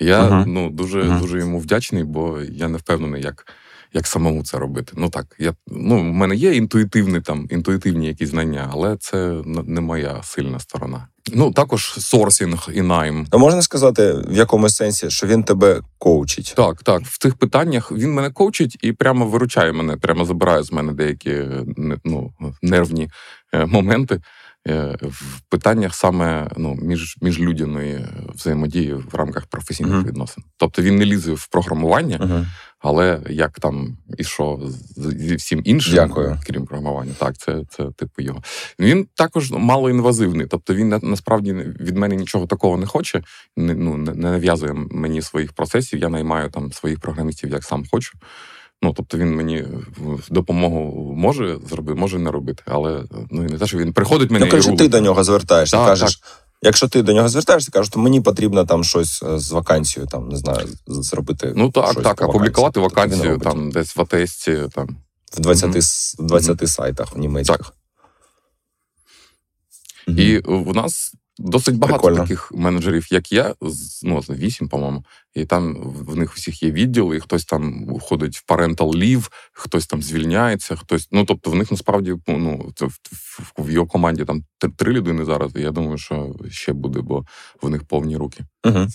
Я 0.00 0.22
Мгм. 0.30 0.52
ну 0.52 0.70
дуже 0.70 1.04
Мгм. 1.04 1.20
дуже 1.20 1.38
йому 1.38 1.58
вдячний, 1.58 2.04
бо 2.04 2.40
я 2.40 2.68
не 2.68 2.78
впевнений, 2.78 3.22
як. 3.22 3.46
Як 3.92 4.06
самому 4.06 4.44
це 4.44 4.58
робити? 4.58 4.92
Ну 4.96 5.08
так, 5.08 5.36
я 5.38 5.54
ну 5.66 6.00
в 6.00 6.04
мене 6.04 6.36
є 6.36 6.54
інтуїтивні 6.54 7.20
там 7.20 7.46
інтуїтивні 7.50 8.06
якісь 8.06 8.28
знання, 8.28 8.70
але 8.72 8.96
це 8.96 9.42
не 9.46 9.80
моя 9.80 10.22
сильна 10.22 10.60
сторона. 10.60 11.08
Ну 11.32 11.52
також 11.52 11.94
sourcing 11.98 12.68
і 12.74 12.82
найм. 12.82 13.26
Ну, 13.32 13.38
можна 13.38 13.62
сказати, 13.62 14.12
в 14.12 14.36
якомусь 14.36 14.76
сенсі, 14.76 15.10
що 15.10 15.26
він 15.26 15.42
тебе 15.42 15.80
коучить. 15.98 16.52
Так, 16.56 16.82
так. 16.82 17.02
В 17.02 17.18
цих 17.18 17.34
питаннях 17.34 17.92
він 17.92 18.14
мене 18.14 18.30
коучить 18.30 18.78
і 18.82 18.92
прямо 18.92 19.26
виручає 19.26 19.72
мене, 19.72 19.96
прямо 19.96 20.24
забирає 20.24 20.62
з 20.62 20.72
мене 20.72 20.92
деякі 20.92 21.42
ну, 22.04 22.32
нервні 22.62 23.10
е, 23.52 23.66
моменти. 23.66 24.20
Е, 24.68 24.96
в 25.02 25.40
питаннях 25.48 25.94
саме 25.94 26.50
ну, 26.56 26.74
між, 26.82 27.16
міжлюдяної 27.22 28.06
взаємодії 28.34 28.92
в 28.94 29.14
рамках 29.14 29.46
професійних 29.46 29.94
Мгм. 29.94 30.04
відносин. 30.06 30.44
Тобто 30.56 30.82
він 30.82 30.96
не 30.96 31.04
лізе 31.04 31.32
в 31.32 31.46
програмування, 31.46 32.18
Угу. 32.20 32.46
але 32.78 33.20
як 33.30 33.60
там 33.60 33.98
і 34.18 34.24
що 34.24 34.60
зі 34.96 35.36
всім 35.36 35.62
іншим, 35.64 35.94
Дякую. 35.94 36.38
крім 36.46 36.66
програмування, 36.66 37.12
так, 37.18 37.38
це, 37.38 37.62
це 37.70 37.90
типу 37.96 38.22
його. 38.22 38.42
Він 38.80 39.06
також 39.14 39.50
малоінвазивний, 39.50 40.46
тобто 40.46 40.74
він 40.74 41.00
насправді 41.02 41.52
від 41.54 41.96
мене 41.96 42.16
нічого 42.16 42.46
такого 42.46 42.76
не 42.76 42.86
хоче, 42.86 43.22
не, 43.56 43.74
ну, 43.74 43.96
не 43.96 44.12
нав'язує 44.14 44.72
мені 44.72 45.22
своїх 45.22 45.52
процесів. 45.52 45.98
Я 46.00 46.08
наймаю 46.08 46.50
там 46.50 46.72
своїх 46.72 47.00
програмістів, 47.00 47.50
як 47.50 47.64
сам 47.64 47.84
хочу. 47.90 48.12
Ну, 48.82 48.92
тобто 48.96 49.18
він 49.18 49.36
мені 49.36 49.64
допомогу 50.30 51.12
може 51.16 51.58
зробити, 51.68 52.00
може 52.00 52.18
не 52.18 52.30
робити, 52.30 52.62
але 52.66 53.04
ну 53.30 53.44
і 53.44 53.46
не 53.46 53.58
те, 53.58 53.66
що 53.66 53.78
він 53.78 53.92
приходить 53.92 54.30
мене. 54.30 54.46
Ну, 54.52 54.58
і 54.58 54.76
ти 54.76 54.88
до 54.88 55.00
нього 55.00 55.24
звертаєшся, 55.24 55.76
Так, 55.76 55.86
кажеш. 55.86 56.20
Якщо 56.62 56.88
ти 56.88 57.02
до 57.02 57.12
нього 57.12 57.28
звертаєшся, 57.28 57.70
кажеш, 57.70 57.88
то 57.92 57.98
мені 58.00 58.20
потрібно 58.20 58.64
там 58.64 58.84
щось 58.84 59.22
е, 59.22 59.38
з 59.38 59.50
вакансією, 59.50 60.08
там 60.08 60.28
не 60.28 60.36
знаю, 60.36 60.68
зробити. 60.86 61.52
Ну 61.56 61.70
так, 61.70 61.90
щось 61.92 62.04
так, 62.04 62.22
опублікувати. 62.22 62.80
Тобто 62.80 62.88
вакансію 63.00 63.38
там 63.38 63.70
десь 63.70 63.96
в 63.96 64.00
АТС, 64.00 64.48
там. 64.74 64.88
в 65.36 65.40
20, 65.40 65.70
Мгм. 65.70 65.78
с- 65.78 66.16
20 66.18 66.68
сайтах 66.68 67.16
німецьких. 67.16 67.72
Мгм. 70.08 70.18
І 70.18 70.38
в 70.38 70.74
нас 70.74 71.12
досить 71.38 71.76
багато 71.76 71.98
Прикольно. 71.98 72.22
таких 72.22 72.52
менеджерів, 72.52 73.06
як 73.10 73.32
я, 73.32 73.54
ну, 74.02 74.18
вісім, 74.18 74.68
по-моєму. 74.68 75.04
І 75.34 75.44
там 75.44 75.76
в 75.82 76.16
них 76.16 76.34
всіх 76.34 76.62
є 76.62 76.70
відділи, 76.70 77.16
і 77.16 77.20
хтось 77.20 77.44
там 77.44 77.86
входить 77.86 78.36
в 78.36 78.52
parental 78.52 78.96
leave, 78.96 79.30
хтось 79.52 79.86
там 79.86 80.02
звільняється, 80.02 80.76
хтось. 80.76 81.08
Ну, 81.12 81.24
тобто, 81.24 81.50
в 81.50 81.54
них 81.54 81.70
насправді 81.70 82.14
ну, 82.28 82.72
це 82.74 82.86
в, 82.86 82.98
в, 83.12 83.52
в 83.58 83.70
його 83.70 83.86
команді 83.86 84.24
там 84.24 84.44
три, 84.58 84.70
три 84.70 84.92
людини 84.92 85.24
зараз. 85.24 85.52
І 85.56 85.60
я 85.60 85.70
думаю, 85.70 85.98
що 85.98 86.34
ще 86.50 86.72
буде, 86.72 87.00
бо 87.00 87.24
в 87.62 87.70
них 87.70 87.84
повні 87.84 88.16
руки. 88.16 88.44
Угу. 88.64 88.86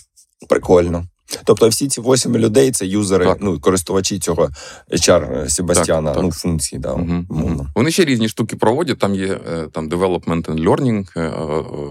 Прикольно. 0.48 1.06
Тобто 1.44 1.68
всі 1.68 1.88
ці 1.88 2.00
8 2.00 2.36
людей 2.36 2.70
це 2.70 2.86
юзери, 2.86 3.24
Так. 3.24 3.38
ну, 3.40 3.60
користувачі 3.60 4.18
цього 4.18 4.48
HR 4.92 5.48
Себастьяна, 5.50 6.08
Так, 6.10 6.14
так. 6.14 6.24
ну, 6.24 6.32
функції, 6.32 6.78
да, 6.80 6.92
умовно. 6.92 7.66
Вони 7.74 7.90
ще 7.90 8.04
різні 8.04 8.28
штуки 8.28 8.56
проводять. 8.56 8.98
Там 8.98 9.14
є 9.14 9.26
е, 9.52 9.68
там 9.72 9.88
development 9.88 10.44
and 10.44 10.64
learning, 10.68 11.06
е, 11.16 11.20
е, 11.20 11.30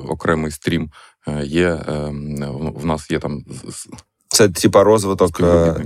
окремий 0.10 0.52
стрім. 0.52 0.90
Є 1.44 1.80
в- 2.76 2.86
нас 2.86 3.12
є 3.12 3.20
там 3.20 3.44
Це 4.28 4.50
типа 4.50 4.84
розвиток 4.84 5.40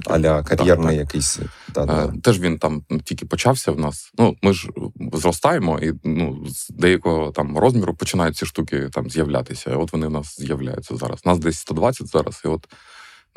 аля 0.05 0.43
кар'єрний 0.43 0.97
Так, 0.97 1.05
якийсь. 1.07 1.39
Да, 1.73 1.85
да. 1.85 2.05
Е, 2.05 2.13
Теж 2.23 2.39
він 2.39 2.57
там 2.59 2.81
тільки 3.03 3.25
почався 3.25 3.71
в 3.71 3.79
нас. 3.79 4.11
Ну, 4.17 4.35
ми 4.41 4.53
ж 4.53 4.67
зростаємо, 5.13 5.79
і 5.79 5.93
ну, 6.03 6.45
з 6.49 6.69
деякого 6.69 7.31
там 7.31 7.57
розміру 7.57 7.93
починають 7.95 8.37
ці 8.37 8.45
штуки 8.45 8.89
там 8.93 9.09
з'являтися. 9.09 9.75
От 9.75 9.93
вони 9.93 10.07
в 10.07 10.11
нас 10.11 10.35
з'являються 10.39 10.95
зараз. 10.95 11.25
Нас 11.25 11.39
десь 11.39 11.59
120 11.59 12.07
зараз, 12.07 12.41
і 12.45 12.47
от 12.47 12.67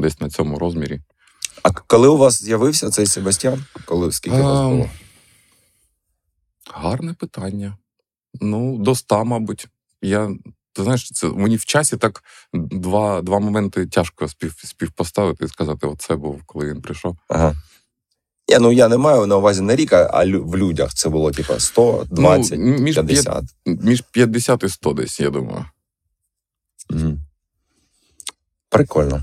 десь 0.00 0.20
на 0.20 0.30
цьому 0.30 0.58
розмірі. 0.58 1.00
А 1.62 1.70
коли 1.70 2.08
у 2.08 2.16
вас 2.16 2.42
з'явився 2.42 2.90
цей 2.90 3.06
Себастьян? 3.06 3.64
Коли 3.84 4.12
скільки 4.12 4.36
у 4.36 4.42
вас 4.42 4.58
Ем, 4.58 4.76
було? 4.76 4.90
Гарне 6.74 7.14
питання. 7.14 7.76
Ну, 8.40 8.78
до 8.78 8.94
100, 8.94 9.24
мабуть. 9.24 9.66
Я. 10.02 10.30
Ти 10.72 10.82
знаєш, 10.82 11.10
це 11.10 11.28
мені 11.28 11.56
в 11.56 11.64
часі 11.64 11.96
так 11.96 12.24
два, 12.52 13.22
два 13.22 13.38
моменти 13.38 13.86
тяжко 13.86 14.28
спів, 14.28 14.54
співпоставити 14.64 15.44
і 15.44 15.48
сказати: 15.48 15.86
оце 15.86 16.16
був, 16.16 16.42
коли 16.46 16.66
він 16.66 16.82
прийшов. 16.82 17.16
Ага. 17.28 17.54
Я, 18.48 18.58
ну, 18.58 18.72
я 18.72 18.88
не 18.88 18.96
маю 18.96 19.26
на 19.26 19.36
увазі 19.36 19.62
на 19.62 19.76
рік, 19.76 19.92
а 19.92 20.24
в 20.24 20.56
людях 20.56 20.94
це 20.94 21.08
було 21.08 21.32
типа 21.32 21.60
100, 21.60 22.06
20, 22.10 22.58
ну, 22.58 22.78
між, 22.78 22.96
п'ят- 22.96 23.06
50. 23.06 23.44
між 23.66 24.00
50 24.00 24.62
і 24.62 24.68
100 24.68 24.92
десь, 24.92 25.20
я 25.20 25.30
думаю. 25.30 25.64
Мгм. 26.90 27.20
Прикольно. 28.68 29.22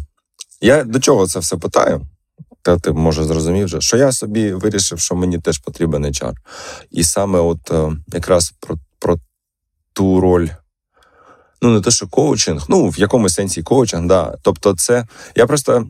Я 0.61 0.83
до 0.83 0.99
чого 0.99 1.27
це 1.27 1.39
все 1.39 1.57
питаю? 1.57 2.01
Та 2.61 2.77
ти 2.77 2.91
може 2.91 3.23
зрозумів 3.23 3.65
вже, 3.65 3.81
що 3.81 3.97
я 3.97 4.11
собі 4.11 4.53
вирішив, 4.53 4.99
що 4.99 5.15
мені 5.15 5.39
теж 5.39 5.57
потрібен 5.57 6.05
HR. 6.05 6.33
І 6.91 7.03
саме 7.03 7.39
от 7.39 7.71
е, 7.71 7.91
якраз 8.07 8.53
про, 8.59 8.75
про 8.99 9.17
ту 9.93 10.21
роль. 10.21 10.47
Ну, 11.61 11.69
не 11.69 11.81
те, 11.81 11.91
що 11.91 12.07
коучинг, 12.07 12.65
ну, 12.69 12.89
в 12.89 12.99
якомусь 12.99 13.33
сенсі 13.33 13.63
коучинг, 13.63 14.07
да. 14.07 14.37
Тобто, 14.41 14.75
це 14.75 15.07
я 15.35 15.47
просто. 15.47 15.87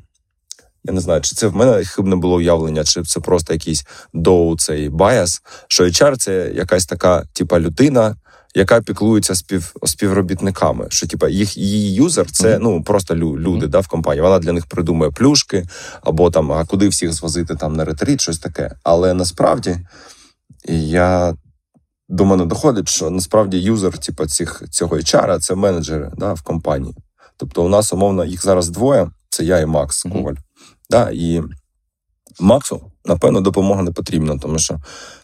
Я 0.83 0.93
не 0.93 1.01
знаю, 1.01 1.21
чи 1.21 1.35
це 1.35 1.47
в 1.47 1.55
мене 1.55 1.85
хибне 1.85 2.15
було 2.15 2.35
уявлення, 2.35 2.83
чи 2.83 3.03
це 3.03 3.19
просто 3.19 3.53
якийсь 3.53 3.85
доу 4.13 4.57
цей 4.57 4.89
баяс, 4.89 5.41
що 5.67 5.83
HR 5.83 6.17
це 6.17 6.51
якась 6.55 6.85
така, 6.85 7.23
типа, 7.33 7.59
людина, 7.59 8.15
яка 8.57 8.81
піклується 8.81 9.35
спів, 9.35 9.75
співробітниками. 9.83 10.87
Що 10.89 11.07
типа 11.07 11.29
їх 11.29 11.57
її 11.57 11.93
юзер 11.93 12.31
це 12.31 12.59
ну 12.59 12.83
просто 12.83 13.15
лю, 13.15 13.39
люди 13.39 13.67
да, 13.67 13.79
в 13.79 13.87
компанії. 13.87 14.21
Вона 14.21 14.39
для 14.39 14.51
них 14.51 14.65
придумує 14.65 15.11
плюшки, 15.11 15.67
або 16.01 16.31
там, 16.31 16.51
а 16.51 16.65
куди 16.65 16.87
всіх 16.87 17.13
звозити 17.13 17.55
там 17.55 17.75
на 17.75 17.85
ретрит, 17.85 18.21
щось 18.21 18.39
таке. 18.39 18.75
Але 18.83 19.13
насправді 19.13 19.77
я 20.69 21.35
до 22.09 22.25
мене 22.25 22.45
доходить, 22.45 22.89
що 22.89 23.09
насправді 23.09 23.57
юзер, 23.57 23.97
типа, 23.97 24.25
цих 24.25 24.63
цього 24.69 24.95
HR, 24.95 25.39
це 25.39 25.55
менеджери 25.55 26.11
да, 26.17 26.33
в 26.33 26.41
компанії. 26.41 26.95
Тобто, 27.37 27.65
у 27.65 27.69
нас 27.69 27.93
умовно 27.93 28.25
їх 28.25 28.43
зараз 28.43 28.69
двоє: 28.69 29.09
це 29.29 29.43
я 29.43 29.59
і 29.59 29.65
Макс. 29.65 30.03
Коваль. 30.03 30.35
Да, 30.89 31.09
і 31.13 31.41
Максу, 32.39 32.91
напевно, 33.05 33.41
допомога 33.41 33.83
не 33.83 33.91
потрібна, 33.91 34.37
тому 34.37 34.59
що, 34.59 34.77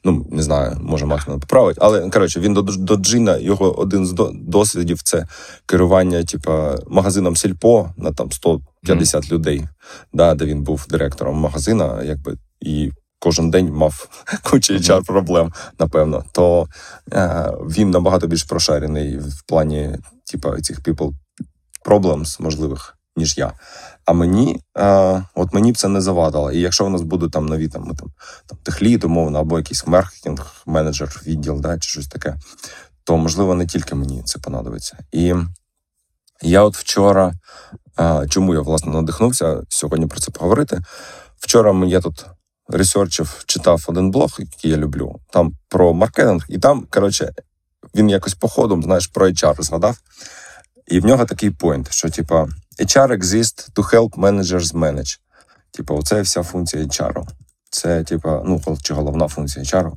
ну, 0.04 0.26
не 0.32 0.44
знаю, 0.44 0.78
може 0.82 1.06
Макс 1.06 1.28
мене 1.28 1.40
поправить, 1.40 1.78
але 1.80 2.10
коротше, 2.10 2.40
він 2.40 2.54
до, 2.54 2.62
до 2.62 2.96
Джина, 2.96 3.38
його 3.38 3.80
один 3.80 4.06
з 4.06 4.32
досвідів 4.34 5.02
це 5.02 5.28
керування, 5.66 6.24
типа, 6.24 6.76
магазином 6.88 7.36
Сільпо 7.36 7.90
на 7.98 8.12
там 8.12 8.32
150 8.32 9.32
людей, 9.32 9.68
да, 10.14 10.36
де 10.36 10.46
він 10.46 10.64
був 10.64 10.86
директором 10.90 11.38
магазина, 11.38 12.04
якби, 12.04 12.38
і 12.62 12.92
кожен 13.20 13.52
день 13.52 13.74
мав 13.74 14.08
кучу. 14.44 14.74
HR 14.74 15.06
проблем, 15.06 15.54
напевно. 15.80 16.24
То 16.32 16.68
е, 17.14 17.52
він 17.70 17.92
набагато 17.92 18.28
більш 18.28 18.44
прошарений 18.44 19.18
в 19.18 19.44
плані, 19.48 19.96
типа, 20.32 20.62
цих 20.62 20.82
people 20.82 21.14
problems 21.86 22.42
можливих, 22.42 22.98
ніж 23.16 23.38
я. 23.38 23.54
А 24.06 24.14
мені, 24.14 24.62
е, 24.78 25.24
от 25.36 25.54
мені 25.54 25.72
б 25.72 25.78
це 25.78 25.88
не 25.88 26.02
завадило. 26.02 26.52
І 26.52 26.60
якщо 26.60 26.86
у 26.86 26.90
нас 26.90 27.02
будуть 27.02 27.32
там 27.32 27.46
нові 27.46 27.68
там, 27.68 27.84
там, 27.86 28.12
там 28.48 28.58
техлід, 28.64 29.04
умовно, 29.04 29.40
або 29.40 29.58
якийсь 29.58 29.88
маркетинг, 29.88 30.64
менеджер, 30.66 31.22
відділ, 31.28 31.62
да, 31.62 31.80
чи 31.80 31.90
щось 31.90 32.08
таке, 32.08 32.36
то 33.04 33.18
можливо 33.18 33.56
не 33.56 33.68
тільки 33.68 33.96
мені 33.96 34.24
це 34.24 34.40
понадобиться. 34.40 34.98
І 35.12 35.34
я 36.42 36.64
от 36.64 36.78
вчора, 36.78 37.34
е, 38.00 38.28
чому 38.30 38.54
я 38.54 38.62
власне 38.62 38.92
надихнувся 38.92 39.62
сьогодні 39.70 40.08
про 40.08 40.20
це 40.20 40.32
поговорити. 40.32 40.82
Вчора 41.40 41.86
я 41.86 42.02
тут 42.02 42.26
ресерчив, 42.70 43.44
читав 43.46 43.86
один 43.88 44.12
блог, 44.12 44.36
який 44.40 44.72
я 44.72 44.78
люблю, 44.78 45.20
там 45.30 45.54
про 45.70 45.94
маркетинг, 45.94 46.46
і 46.50 46.60
там, 46.60 46.88
коротше, 46.90 47.34
він 47.96 48.10
якось 48.10 48.34
походом, 48.34 48.84
знаєш, 48.84 49.08
про 49.08 49.30
HR 49.30 49.62
згадав. 49.62 49.98
І 50.88 51.00
в 51.00 51.06
нього 51.06 51.26
такий 51.26 51.52
поінт, 51.52 51.92
що 51.92 52.10
типа 52.10 52.48
HR 52.80 53.12
exist 53.12 53.74
to 53.76 53.84
help 53.94 54.18
managers 54.18 54.74
manage. 54.74 55.20
Типа, 55.72 55.94
оце 55.94 56.22
вся 56.22 56.44
функція 56.44 56.84
HR. 56.84 57.24
Це, 57.70 58.04
типа, 58.04 58.42
ну, 58.46 58.62
чи 58.82 58.94
головна 58.94 59.28
функція 59.28 59.66
HR. 59.66 59.92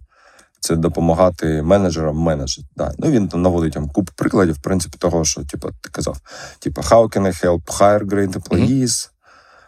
Це 0.60 0.76
допомагати 0.76 1.62
менеджерам 1.62 2.16
менеджити. 2.16 2.68
Да. 2.76 2.92
Ну, 2.98 3.10
він 3.10 3.28
там 3.28 3.42
наводить 3.42 3.72
там 3.72 3.88
купу 3.88 4.12
прикладів, 4.16 4.54
в 4.54 4.62
принципі, 4.62 4.98
того, 4.98 5.24
що 5.24 5.44
типа, 5.44 5.68
ти 5.80 5.90
казав: 5.92 6.20
типа, 6.58 6.82
how 6.82 7.08
can 7.08 7.22
I 7.22 7.44
help 7.44 7.62
hire 7.64 8.04
great 8.04 8.38
employees, 8.38 9.08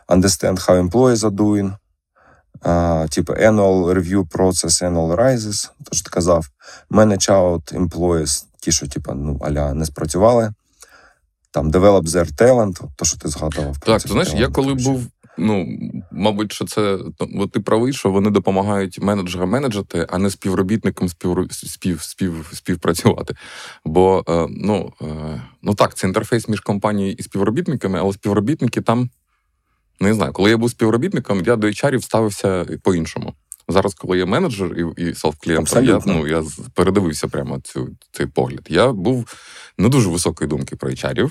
understand 0.08 0.66
how 0.66 0.90
employees 0.90 1.16
are 1.16 1.36
doing, 1.36 1.72
а, 2.62 3.06
типа 3.10 3.32
annual 3.32 3.94
review 3.94 4.28
process, 4.28 4.82
annual 4.82 5.16
rises, 5.16 5.70
то 5.84 5.96
що 5.96 6.04
ти 6.04 6.10
казав, 6.10 6.46
manage 6.90 7.30
out 7.30 7.74
employees, 7.74 8.44
ті, 8.60 8.72
що 8.72 8.88
типа, 8.88 9.14
ну, 9.14 9.38
аля 9.42 9.74
не 9.74 9.86
спрацювали. 9.86 10.52
Там 11.50 11.71
develop 11.71 12.02
their 12.02 12.33
talent, 12.43 12.81
то, 12.97 13.05
що 13.05 13.19
ти 13.19 13.28
згадував. 13.28 13.78
Так, 13.78 14.02
ти 14.02 14.09
знаєш, 14.09 14.35
я 14.37 14.49
коли 14.49 14.75
був. 14.75 15.07
Ну, 15.40 15.78
мабуть, 16.12 16.52
що 16.52 16.64
це 16.64 16.99
ну, 17.28 17.47
ти 17.47 17.61
правий, 17.61 17.93
що 17.93 18.11
вони 18.11 18.31
допомагають 18.31 19.02
менеджера 19.02 19.47
менеджити, 19.47 20.07
а 20.11 20.19
не 20.19 20.31
співробітникам 20.31 21.09
спів, 21.09 21.49
спів, 21.50 22.02
спів, 22.02 22.50
співпрацювати. 22.52 23.35
Бо 23.85 24.25
е, 24.28 24.47
ну, 24.50 24.93
е, 25.02 25.43
ну 25.62 25.75
так, 25.75 25.95
це 25.95 26.07
інтерфейс 26.07 26.49
між 26.49 26.61
компанією 26.61 27.14
і 27.19 27.23
співробітниками, 27.23 27.99
але 27.99 28.12
співробітники 28.12 28.81
там 28.81 29.11
не 30.00 30.14
знаю, 30.14 30.33
коли 30.33 30.50
я 30.50 30.57
був 30.57 30.71
співробітником, 30.71 31.43
я 31.47 31.57
до 31.57 31.67
HR 31.67 32.00
ставився 32.00 32.67
по-іншому. 32.83 33.35
Зараз, 33.68 33.94
коли 33.94 34.18
я 34.18 34.26
менеджер 34.26 34.75
і, 34.78 35.02
і 35.02 35.14
селф-клієнтом, 35.14 35.84
я, 35.84 36.00
ну, 36.06 36.26
я 36.26 36.42
передивився 36.75 37.28
прямо 37.28 37.60
цю, 37.60 37.88
цей 38.12 38.26
погляд. 38.26 38.66
Я 38.68 38.92
був 38.92 39.37
не 39.78 39.88
дуже 39.88 40.08
високої 40.08 40.48
думки 40.48 40.76
про 40.76 40.90
HR. 40.90 41.30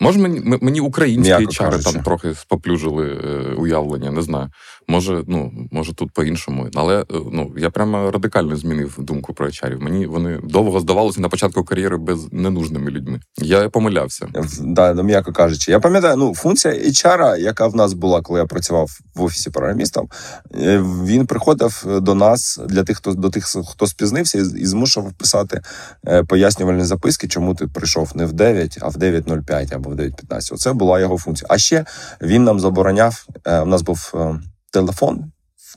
Може, 0.00 0.18
мені 0.18 0.58
мені 0.60 0.80
українські 0.80 1.46
чари 1.46 1.70
кажучи. 1.70 1.92
там 1.92 2.02
трохи 2.02 2.34
споплюжили 2.34 3.20
е, 3.24 3.54
уявлення, 3.54 4.10
не 4.10 4.22
знаю. 4.22 4.50
Може, 4.88 5.24
ну 5.26 5.52
може 5.70 5.94
тут 5.94 6.10
по-іншому. 6.12 6.68
Але 6.74 7.00
е, 7.00 7.04
ну 7.32 7.54
я 7.56 7.70
прямо 7.70 8.10
радикально 8.10 8.56
змінив 8.56 8.96
думку 8.98 9.34
про 9.34 9.50
чарів. 9.50 9.80
Мені 9.82 10.06
вони 10.06 10.40
довго 10.44 10.80
здавалося 10.80 11.20
на 11.20 11.28
початку 11.28 11.64
кар'єри 11.64 11.96
без 11.96 12.32
ненужними 12.32 12.90
людьми. 12.90 13.20
Я 13.38 13.68
помилявся. 13.68 14.28
Да, 14.60 14.94
ну, 14.94 15.02
м'яко 15.02 15.32
кажучи. 15.32 15.70
Я 15.72 15.80
пам'ятаю, 15.80 16.16
ну, 16.16 16.34
функція 16.34 16.74
HR, 16.74 17.38
яка 17.38 17.66
в 17.66 17.76
нас 17.76 17.92
була, 17.92 18.22
коли 18.22 18.40
я 18.40 18.46
працював 18.46 18.90
в 19.14 19.22
офісі 19.22 19.50
програмістом, 19.50 20.08
е, 20.54 20.78
він 21.04 21.26
приходив 21.26 21.86
до 22.00 22.14
нас 22.14 22.60
для 22.68 22.84
тих, 22.84 22.96
хто 22.96 23.12
до 23.14 23.30
тих, 23.30 23.44
хто 23.68 23.86
спізнився, 23.86 24.38
і, 24.38 24.66
змушував 24.66 25.12
писати 25.12 25.60
е, 26.06 26.22
пояснювальні 26.24 26.84
записки, 26.84 27.28
чому 27.28 27.54
ти 27.54 27.66
прийшов 27.66 28.12
не 28.14 28.24
в 28.26 28.32
9, 28.32 28.78
а 28.80 28.88
в 28.88 28.96
9.05 28.96 29.74
або 29.74 29.90
в 29.90 29.94
9.15. 29.94 30.54
Оце 30.54 30.72
була 30.72 31.00
його 31.00 31.18
функція. 31.18 31.46
А 31.50 31.58
ще 31.58 31.84
він 32.22 32.44
нам 32.44 32.60
забороняв. 32.60 33.26
е, 33.44 33.60
У 33.60 33.66
нас 33.66 33.82
був 33.82 34.12
е, 34.14 34.40
телефон, 34.74 35.16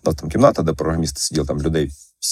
у 0.04 0.10
нас 0.10 0.16
там 0.16 0.30
кімната, 0.30 0.62
де 0.62 0.74
програмісти 0.74 1.20
сиділи, 1.22 1.48
там 1.48 1.62
людей 1.62 1.90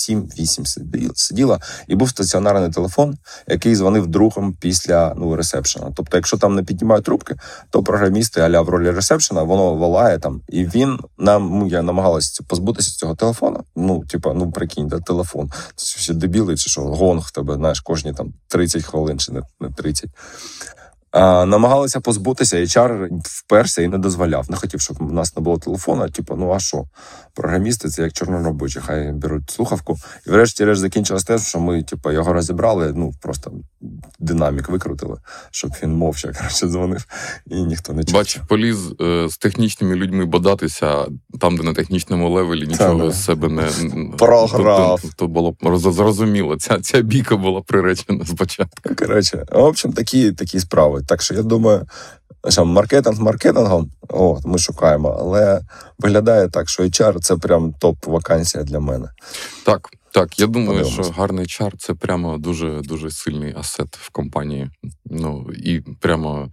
7-8 0.10 1.14
сиділо, 1.16 1.60
і 1.88 1.96
був 1.96 2.10
стаціонарний 2.10 2.70
телефон, 2.70 3.18
який 3.48 3.76
дзвонив 3.76 4.08
другом 4.08 4.54
після 4.62 5.14
ну, 5.18 5.36
ресепшена. 5.36 5.92
Тобто, 5.96 6.18
якщо 6.18 6.38
там 6.38 6.56
не 6.56 6.64
піднімають 6.64 7.06
трубки, 7.06 7.36
то 7.70 7.84
програмісти 7.84 8.42
аля 8.42 8.62
в 8.62 8.70
ролі 8.70 8.92
ресепшена, 8.92 9.44
воно 9.44 9.74
волає 9.74 10.20
там. 10.20 10.42
І 10.50 10.66
він 10.66 11.00
нам, 11.18 11.50
ну 11.50 11.68
я 11.68 11.82
намагалася 11.82 12.44
позбутися 12.48 12.92
цього 12.92 13.16
телефона. 13.16 13.64
Ну, 13.76 14.04
типа, 14.06 14.34
ну 14.34 14.52
прикинь, 14.52 14.88
да, 14.88 15.00
телефон. 15.00 15.52
Це 15.76 15.96
всі 16.00 16.14
дебіли, 16.14 16.58
чи 16.58 16.70
що, 16.70 16.82
гонг 16.82 17.32
тебе, 17.32 17.56
знаєш, 17.56 17.80
кожні 17.80 18.14
там 18.14 18.34
30 18.48 18.84
хвилин 18.84 19.20
чи 19.20 19.32
не 19.32 19.70
30. 19.78 20.10
Намагалися 21.16 22.00
позбутися, 22.00 22.58
HR 22.58 23.10
вперся 23.24 23.82
і 23.82 23.88
не 23.88 23.98
дозволяв. 23.98 24.52
Не 24.52 24.58
хотів, 24.58 24.82
щоб 24.82 25.02
у 25.02 25.12
нас 25.12 25.36
не 25.36 25.42
було 25.42 25.58
телефона. 25.58 26.08
Типу, 26.08 26.36
ну 26.36 26.52
а 26.52 26.60
що? 26.60 26.86
Програмісти 27.34 27.90
це 27.90 28.02
як 28.02 28.14
чорноробочі, 28.14 28.80
хай 28.80 29.12
беруть 29.12 29.50
слухавку. 29.50 29.98
І 30.28 30.30
врешті-решт 30.30 30.82
закінчилось 30.82 31.24
те, 31.24 31.40
що 31.40 31.60
ми, 31.60 31.84
типу, 31.84 32.12
його 32.12 32.34
розібрали, 32.34 32.94
ну 32.96 33.14
просто 33.22 33.52
динамік 34.20 34.70
викрутили, 34.70 35.18
щоб 35.52 35.72
він 35.84 35.94
мовча 35.94 36.34
коротше, 36.34 36.68
дзвонив, 36.68 37.06
і 37.48 37.64
ніхто 37.64 37.94
не 37.94 38.04
чув. 38.04 38.14
Бач, 38.14 38.40
поліз 38.48 38.78
е, 39.02 39.30
з 39.30 39.38
технічними 39.38 39.96
людьми 39.96 40.26
бодатися 40.26 41.06
там, 41.40 41.58
де 41.58 41.64
на 41.64 41.74
технічному 41.74 42.30
левелі 42.30 42.68
нічого 42.68 43.06
да. 43.06 43.12
з 43.12 43.24
себе 43.26 43.50
не 43.50 43.64
Програв. 44.18 45.02
То, 45.02 45.08
то, 45.08 45.14
то 45.16 45.28
було 45.28 45.56
зрозуміло. 45.78 46.56
Ця, 46.56 46.80
ця 46.80 47.02
бійка 47.02 47.36
була 47.36 47.62
приречена 47.62 48.26
спочатку. 48.26 48.96
Коротше, 48.96 49.46
в 49.52 49.64
общем, 49.64 49.94
такі, 49.94 50.32
такі 50.32 50.60
справи. 50.60 51.02
Так 51.08 51.22
що 51.22 51.34
я 51.34 51.44
думаю, 51.44 51.88
що 52.50 52.66
маркетинг 52.66 53.20
маркетингом, 53.22 53.92
о, 54.10 54.40
ми 54.46 54.58
шукаємо, 54.58 55.18
але 55.20 55.62
виглядає 56.00 56.48
так, 56.50 56.70
що 56.70 56.84
HR 56.84 57.20
це 57.20 57.36
прям 57.36 57.74
топ-вакансія 57.82 58.64
для 58.64 58.80
мене. 58.80 59.10
Так, 59.66 59.90
так, 60.12 60.40
я 60.40 60.48
думаю, 60.48 60.80
Подивимось. 60.84 61.08
що 61.08 61.16
гарний 61.22 61.46
чар 61.46 61.74
це 61.78 61.94
прямо 61.94 62.38
дуже 62.38 62.82
дуже 62.82 63.12
сильний 63.12 63.56
асет 63.58 63.98
в 63.98 64.10
компанії. 64.10 64.70
Ну 65.06 65.50
і 65.58 65.80
прямо. 65.80 66.50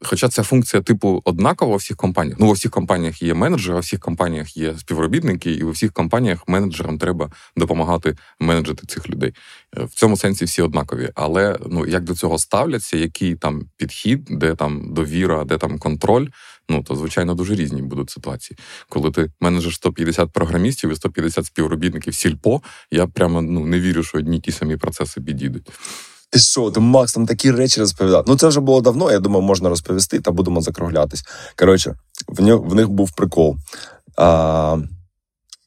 Хоча 0.00 0.28
ця 0.28 0.42
функція 0.42 0.82
типу 0.82 1.22
однакова 1.24 1.74
у 1.74 1.76
всіх 1.76 1.96
компаніях. 1.96 2.38
Ну, 2.40 2.48
у 2.48 2.52
всіх 2.52 2.70
компаніях 2.70 3.22
є 3.22 3.34
менеджери, 3.34 3.76
у 3.78 3.80
всіх 3.80 4.00
компаніях 4.00 4.56
є 4.56 4.78
співробітники, 4.78 5.52
і 5.52 5.62
у 5.62 5.70
всіх 5.70 5.92
компаніях 5.92 6.48
менеджерам 6.48 6.98
треба 6.98 7.30
допомагати 7.56 8.16
менеджити 8.40 8.86
цих 8.86 9.10
людей. 9.10 9.34
Е, 9.76 9.84
В 9.84 9.90
цьому 9.90 10.16
сенсі 10.16 10.44
всі 10.44 10.62
однакові. 10.62 11.10
Але 11.14 11.58
ну 11.66 11.86
як 11.86 12.04
до 12.04 12.14
цього 12.14 12.38
ставляться, 12.38 12.96
який 12.96 13.34
там 13.34 13.62
підхід, 13.76 14.24
де 14.30 14.54
там 14.54 14.94
довіра, 14.94 15.44
де 15.44 15.58
там 15.58 15.78
контроль. 15.78 16.26
Ну 16.68 16.82
то 16.82 16.96
звичайно 16.96 17.34
дуже 17.34 17.54
різні 17.54 17.82
будуть 17.82 18.10
ситуації. 18.10 18.58
Коли 18.88 19.10
ти 19.10 19.30
менеджер 19.40 19.72
150 19.74 20.32
програмістів 20.32 20.90
і 20.90 20.96
150 20.96 21.46
співробітників 21.46 22.14
сільпо, 22.14 22.62
я 22.90 23.06
прямо 23.06 23.42
ну 23.42 23.66
не 23.66 23.80
вірю, 23.80 24.02
що 24.02 24.18
одні 24.18 24.40
ті 24.40 24.52
самі 24.52 24.76
процеси 24.76 25.20
підійдуть. 25.20 25.70
Ти 26.36 26.40
що, 26.40 26.70
ти 26.70 26.80
Макс 26.80 27.12
там 27.12 27.26
такі 27.26 27.50
речі 27.50 27.80
розповідав? 27.80 28.24
Ну 28.26 28.36
це 28.36 28.48
вже 28.48 28.60
було 28.60 28.80
давно, 28.80 29.12
я 29.12 29.18
думаю, 29.18 29.42
можна 29.42 29.68
розповісти, 29.68 30.20
та 30.20 30.30
будемо 30.30 30.60
закруглятись. 30.60 31.24
Коротше, 31.58 31.94
в, 32.28 32.42
нього, 32.42 32.62
в 32.62 32.74
них 32.74 32.88
був 32.88 33.10
прикол. 33.10 33.56
А, 34.16 34.76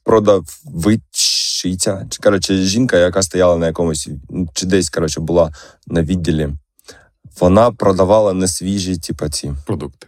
продавичиця, 0.04 2.06
чи 2.10 2.22
коротше, 2.22 2.56
жінка, 2.56 2.98
яка 2.98 3.22
стояла 3.22 3.56
на 3.56 3.66
якомусь, 3.66 4.08
чи 4.54 4.66
десь 4.66 4.90
коротше, 4.90 5.20
була 5.20 5.52
на 5.86 6.02
відділі. 6.02 6.48
Вона 7.40 7.70
продавала 7.70 8.32
несвіжі, 8.32 8.96
типа 8.96 9.28
ці. 9.28 9.52
Продукти. 9.66 10.06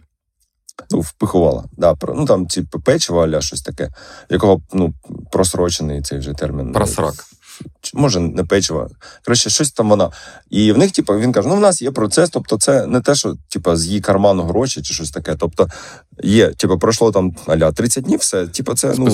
Ну, 0.91 0.99
впихувала. 0.99 1.63
Да, 1.77 1.95
ну 2.07 2.25
там 2.25 2.45
типу 2.45 2.79
печиво, 2.79 3.23
аля 3.23 3.41
щось 3.41 3.61
таке, 3.61 3.89
якого 4.29 4.61
ну, 4.73 4.93
просрочений 5.31 6.01
цей 6.01 6.19
вже 6.19 6.33
термін. 6.33 6.73
Просрак. 6.73 7.25
Може, 7.93 8.19
не 8.19 8.43
печиво. 8.43 8.89
Коротше, 9.25 9.49
щось 9.49 9.71
там 9.71 9.89
вона. 9.89 10.11
І 10.49 10.71
в 10.71 10.77
них, 10.77 10.91
типу, 10.91 11.19
він 11.19 11.31
каже: 11.31 11.47
ну, 11.47 11.55
в 11.55 11.59
нас 11.59 11.81
є 11.81 11.91
процес, 11.91 12.29
тобто, 12.29 12.57
це 12.57 12.87
не 12.87 13.01
те, 13.01 13.15
що 13.15 13.35
типу, 13.49 13.75
з 13.75 13.85
її 13.85 14.01
карману 14.01 14.43
гроші 14.43 14.81
чи 14.81 14.93
щось 14.93 15.11
таке. 15.11 15.35
Тобто, 15.35 15.67
є, 16.23 16.47
типу, 16.47 16.79
пройшло 16.79 17.11
там 17.11 17.35
аля 17.47 17.71
30 17.71 18.03
днів, 18.03 18.19
все. 18.19 18.47
Типу, 18.47 18.73
це 18.73 18.93
ну, 18.97 19.05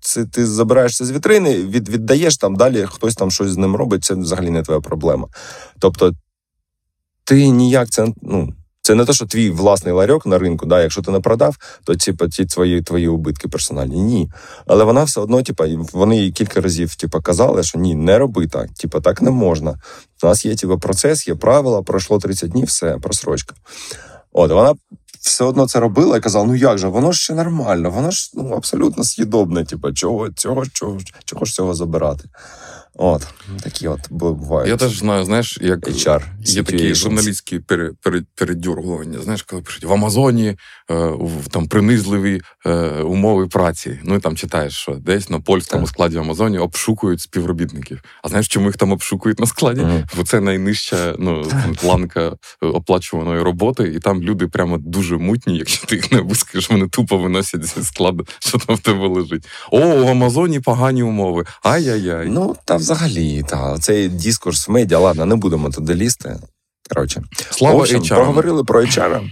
це 0.00 0.24
ти 0.24 0.46
забираєшся 0.46 1.04
з 1.04 1.10
вітрини, 1.10 1.56
від, 1.56 1.88
віддаєш 1.88 2.36
там 2.36 2.56
далі, 2.56 2.86
хтось 2.90 3.14
там 3.14 3.30
щось 3.30 3.50
з 3.50 3.56
ним 3.56 3.76
робить, 3.76 4.04
це 4.04 4.14
взагалі 4.14 4.50
не 4.50 4.62
твоя 4.62 4.80
проблема. 4.80 5.28
Тобто, 5.78 6.12
ти 7.24 7.48
ніяк 7.48 7.90
це. 7.90 8.12
ну, 8.22 8.54
це 8.90 8.94
не 8.94 9.04
те, 9.04 9.12
що 9.12 9.26
твій 9.26 9.50
власний 9.50 9.94
ларьок 9.94 10.26
на 10.26 10.38
ринку, 10.38 10.66
да, 10.66 10.82
якщо 10.82 11.02
ти 11.02 11.10
не 11.10 11.20
продав, 11.20 11.56
то 11.84 11.94
типу, 11.94 12.28
ті 12.28 12.44
твої, 12.44 12.82
твої 12.82 13.08
убитки 13.08 13.48
персональні. 13.48 14.00
Ні. 14.00 14.30
Але 14.66 14.84
вона 14.84 15.04
все 15.04 15.20
одно, 15.20 15.42
типу, 15.42 15.64
вони 15.92 16.16
їй 16.16 16.32
кілька 16.32 16.60
разів 16.60 16.94
типу, 16.94 17.20
казали, 17.20 17.62
що 17.62 17.78
ні, 17.78 17.94
не 17.94 18.18
роби 18.18 18.46
так, 18.46 18.70
типу, 18.70 19.00
так 19.00 19.22
не 19.22 19.30
можна. 19.30 19.78
У 20.22 20.26
нас 20.26 20.44
є 20.44 20.54
типу, 20.54 20.78
процес, 20.78 21.28
є 21.28 21.34
правила, 21.34 21.82
пройшло 21.82 22.18
30 22.18 22.50
днів, 22.50 22.66
все, 22.66 22.98
просрочка. 22.98 23.54
От 24.32 24.50
вона 24.50 24.74
все 25.20 25.44
одно 25.44 25.68
це 25.68 25.80
робила 25.80 26.16
і 26.16 26.20
казала: 26.20 26.44
ну 26.44 26.54
як 26.54 26.78
же, 26.78 26.88
воно 26.88 27.12
ж 27.12 27.20
ще 27.20 27.34
нормально, 27.34 27.90
воно 27.90 28.10
ж 28.10 28.30
ну, 28.34 28.50
абсолютно 28.56 29.04
з'їдобне, 29.04 29.64
типу, 29.64 29.92
чого, 29.92 30.30
цього, 30.30 30.66
чого, 30.72 30.98
чого 31.24 31.44
ж 31.44 31.54
цього 31.54 31.74
забирати. 31.74 32.24
От, 32.94 33.26
такі 33.62 33.88
от 33.88 34.00
бувають. 34.10 34.68
Я 34.68 34.76
теж 34.76 34.98
знаю, 34.98 35.24
знаєш, 35.24 35.58
як 35.62 35.88
HR. 35.88 36.22
Є 36.44 36.62
такі 36.62 36.94
журналістські 36.94 37.58
пере, 37.58 37.90
пере, 38.02 38.22
передюргування. 38.34 39.18
Знаєш, 39.18 39.42
коли 39.42 39.62
пишуть 39.62 39.84
в 39.84 39.92
Амазоні 39.92 40.46
е, 40.48 40.56
в 41.20 41.48
там 41.50 41.68
принизливі 41.68 42.40
е, 42.66 42.72
умови 43.02 43.46
праці. 43.46 43.98
Ну 44.04 44.14
і 44.14 44.20
там 44.20 44.36
читаєш, 44.36 44.74
що 44.74 44.92
десь 44.92 45.30
на 45.30 45.40
польському 45.40 45.82
Так. 45.82 45.88
складі 45.94 46.16
в 46.16 46.20
Амазоні 46.20 46.58
обшукують 46.58 47.20
співробітників. 47.20 48.02
А 48.22 48.28
знаєш, 48.28 48.48
чому 48.48 48.66
їх 48.66 48.76
там 48.76 48.92
обшукують 48.92 49.40
на 49.40 49.46
складі? 49.46 49.80
Мгм. 49.80 50.04
Бо 50.16 50.24
це 50.24 50.40
найнижча 50.40 51.14
ну, 51.18 51.46
планка 51.80 52.32
е, 52.62 52.66
оплачуваної 52.66 53.42
роботи, 53.42 53.92
і 53.96 53.98
там 54.00 54.22
люди 54.22 54.46
прямо 54.46 54.78
дуже 54.78 55.16
мутні. 55.16 55.58
Якщо 55.58 55.86
ти 55.86 55.96
їх 55.96 56.12
не 56.12 56.20
вискаєш, 56.20 56.70
вони 56.70 56.88
тупо 56.88 57.18
виносять 57.18 57.64
зі 57.64 57.84
складу, 57.84 58.26
що 58.38 58.58
там 58.58 58.76
в 58.76 58.78
тебе 58.78 59.08
лежить. 59.08 59.46
О, 59.70 59.78
в 59.80 60.08
Амазоні 60.08 60.60
погані 60.60 61.02
умови. 61.02 61.44
Ай-яй-яй. 61.62 62.28
Ну, 62.28 62.56
та 62.64 62.79
взагалі, 62.80 63.42
та, 63.48 63.78
цей 63.78 64.08
дискурс 64.08 64.68
в 64.68 64.70
медіа, 64.70 64.98
ладно, 64.98 65.26
не 65.26 65.36
будемо 65.36 65.70
туди 65.70 65.94
лізти. 65.94 66.36
Коротше, 66.88 67.22
Слава 67.50 67.80
общем, 67.80 68.00
HR. 68.00 68.14
проговорили 68.14 68.64
про 68.64 68.82
HR. 68.82 69.30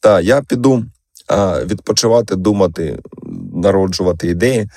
Та, 0.00 0.20
я 0.20 0.42
піду 0.42 0.84
а, 1.28 1.64
відпочивати, 1.64 2.36
думати, 2.36 2.98
народжувати 3.54 4.28
ідеї. 4.28 4.68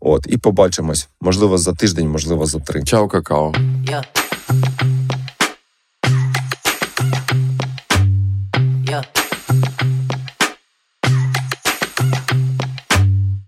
От, 0.00 0.26
і 0.28 0.38
побачимось. 0.38 1.08
Можливо, 1.20 1.58
за 1.58 1.72
тиждень, 1.72 2.08
можливо, 2.08 2.46
за 2.46 2.58
три. 2.58 2.84
Чао, 2.84 3.08
какао. 3.08 3.52
Yeah. 3.84 4.02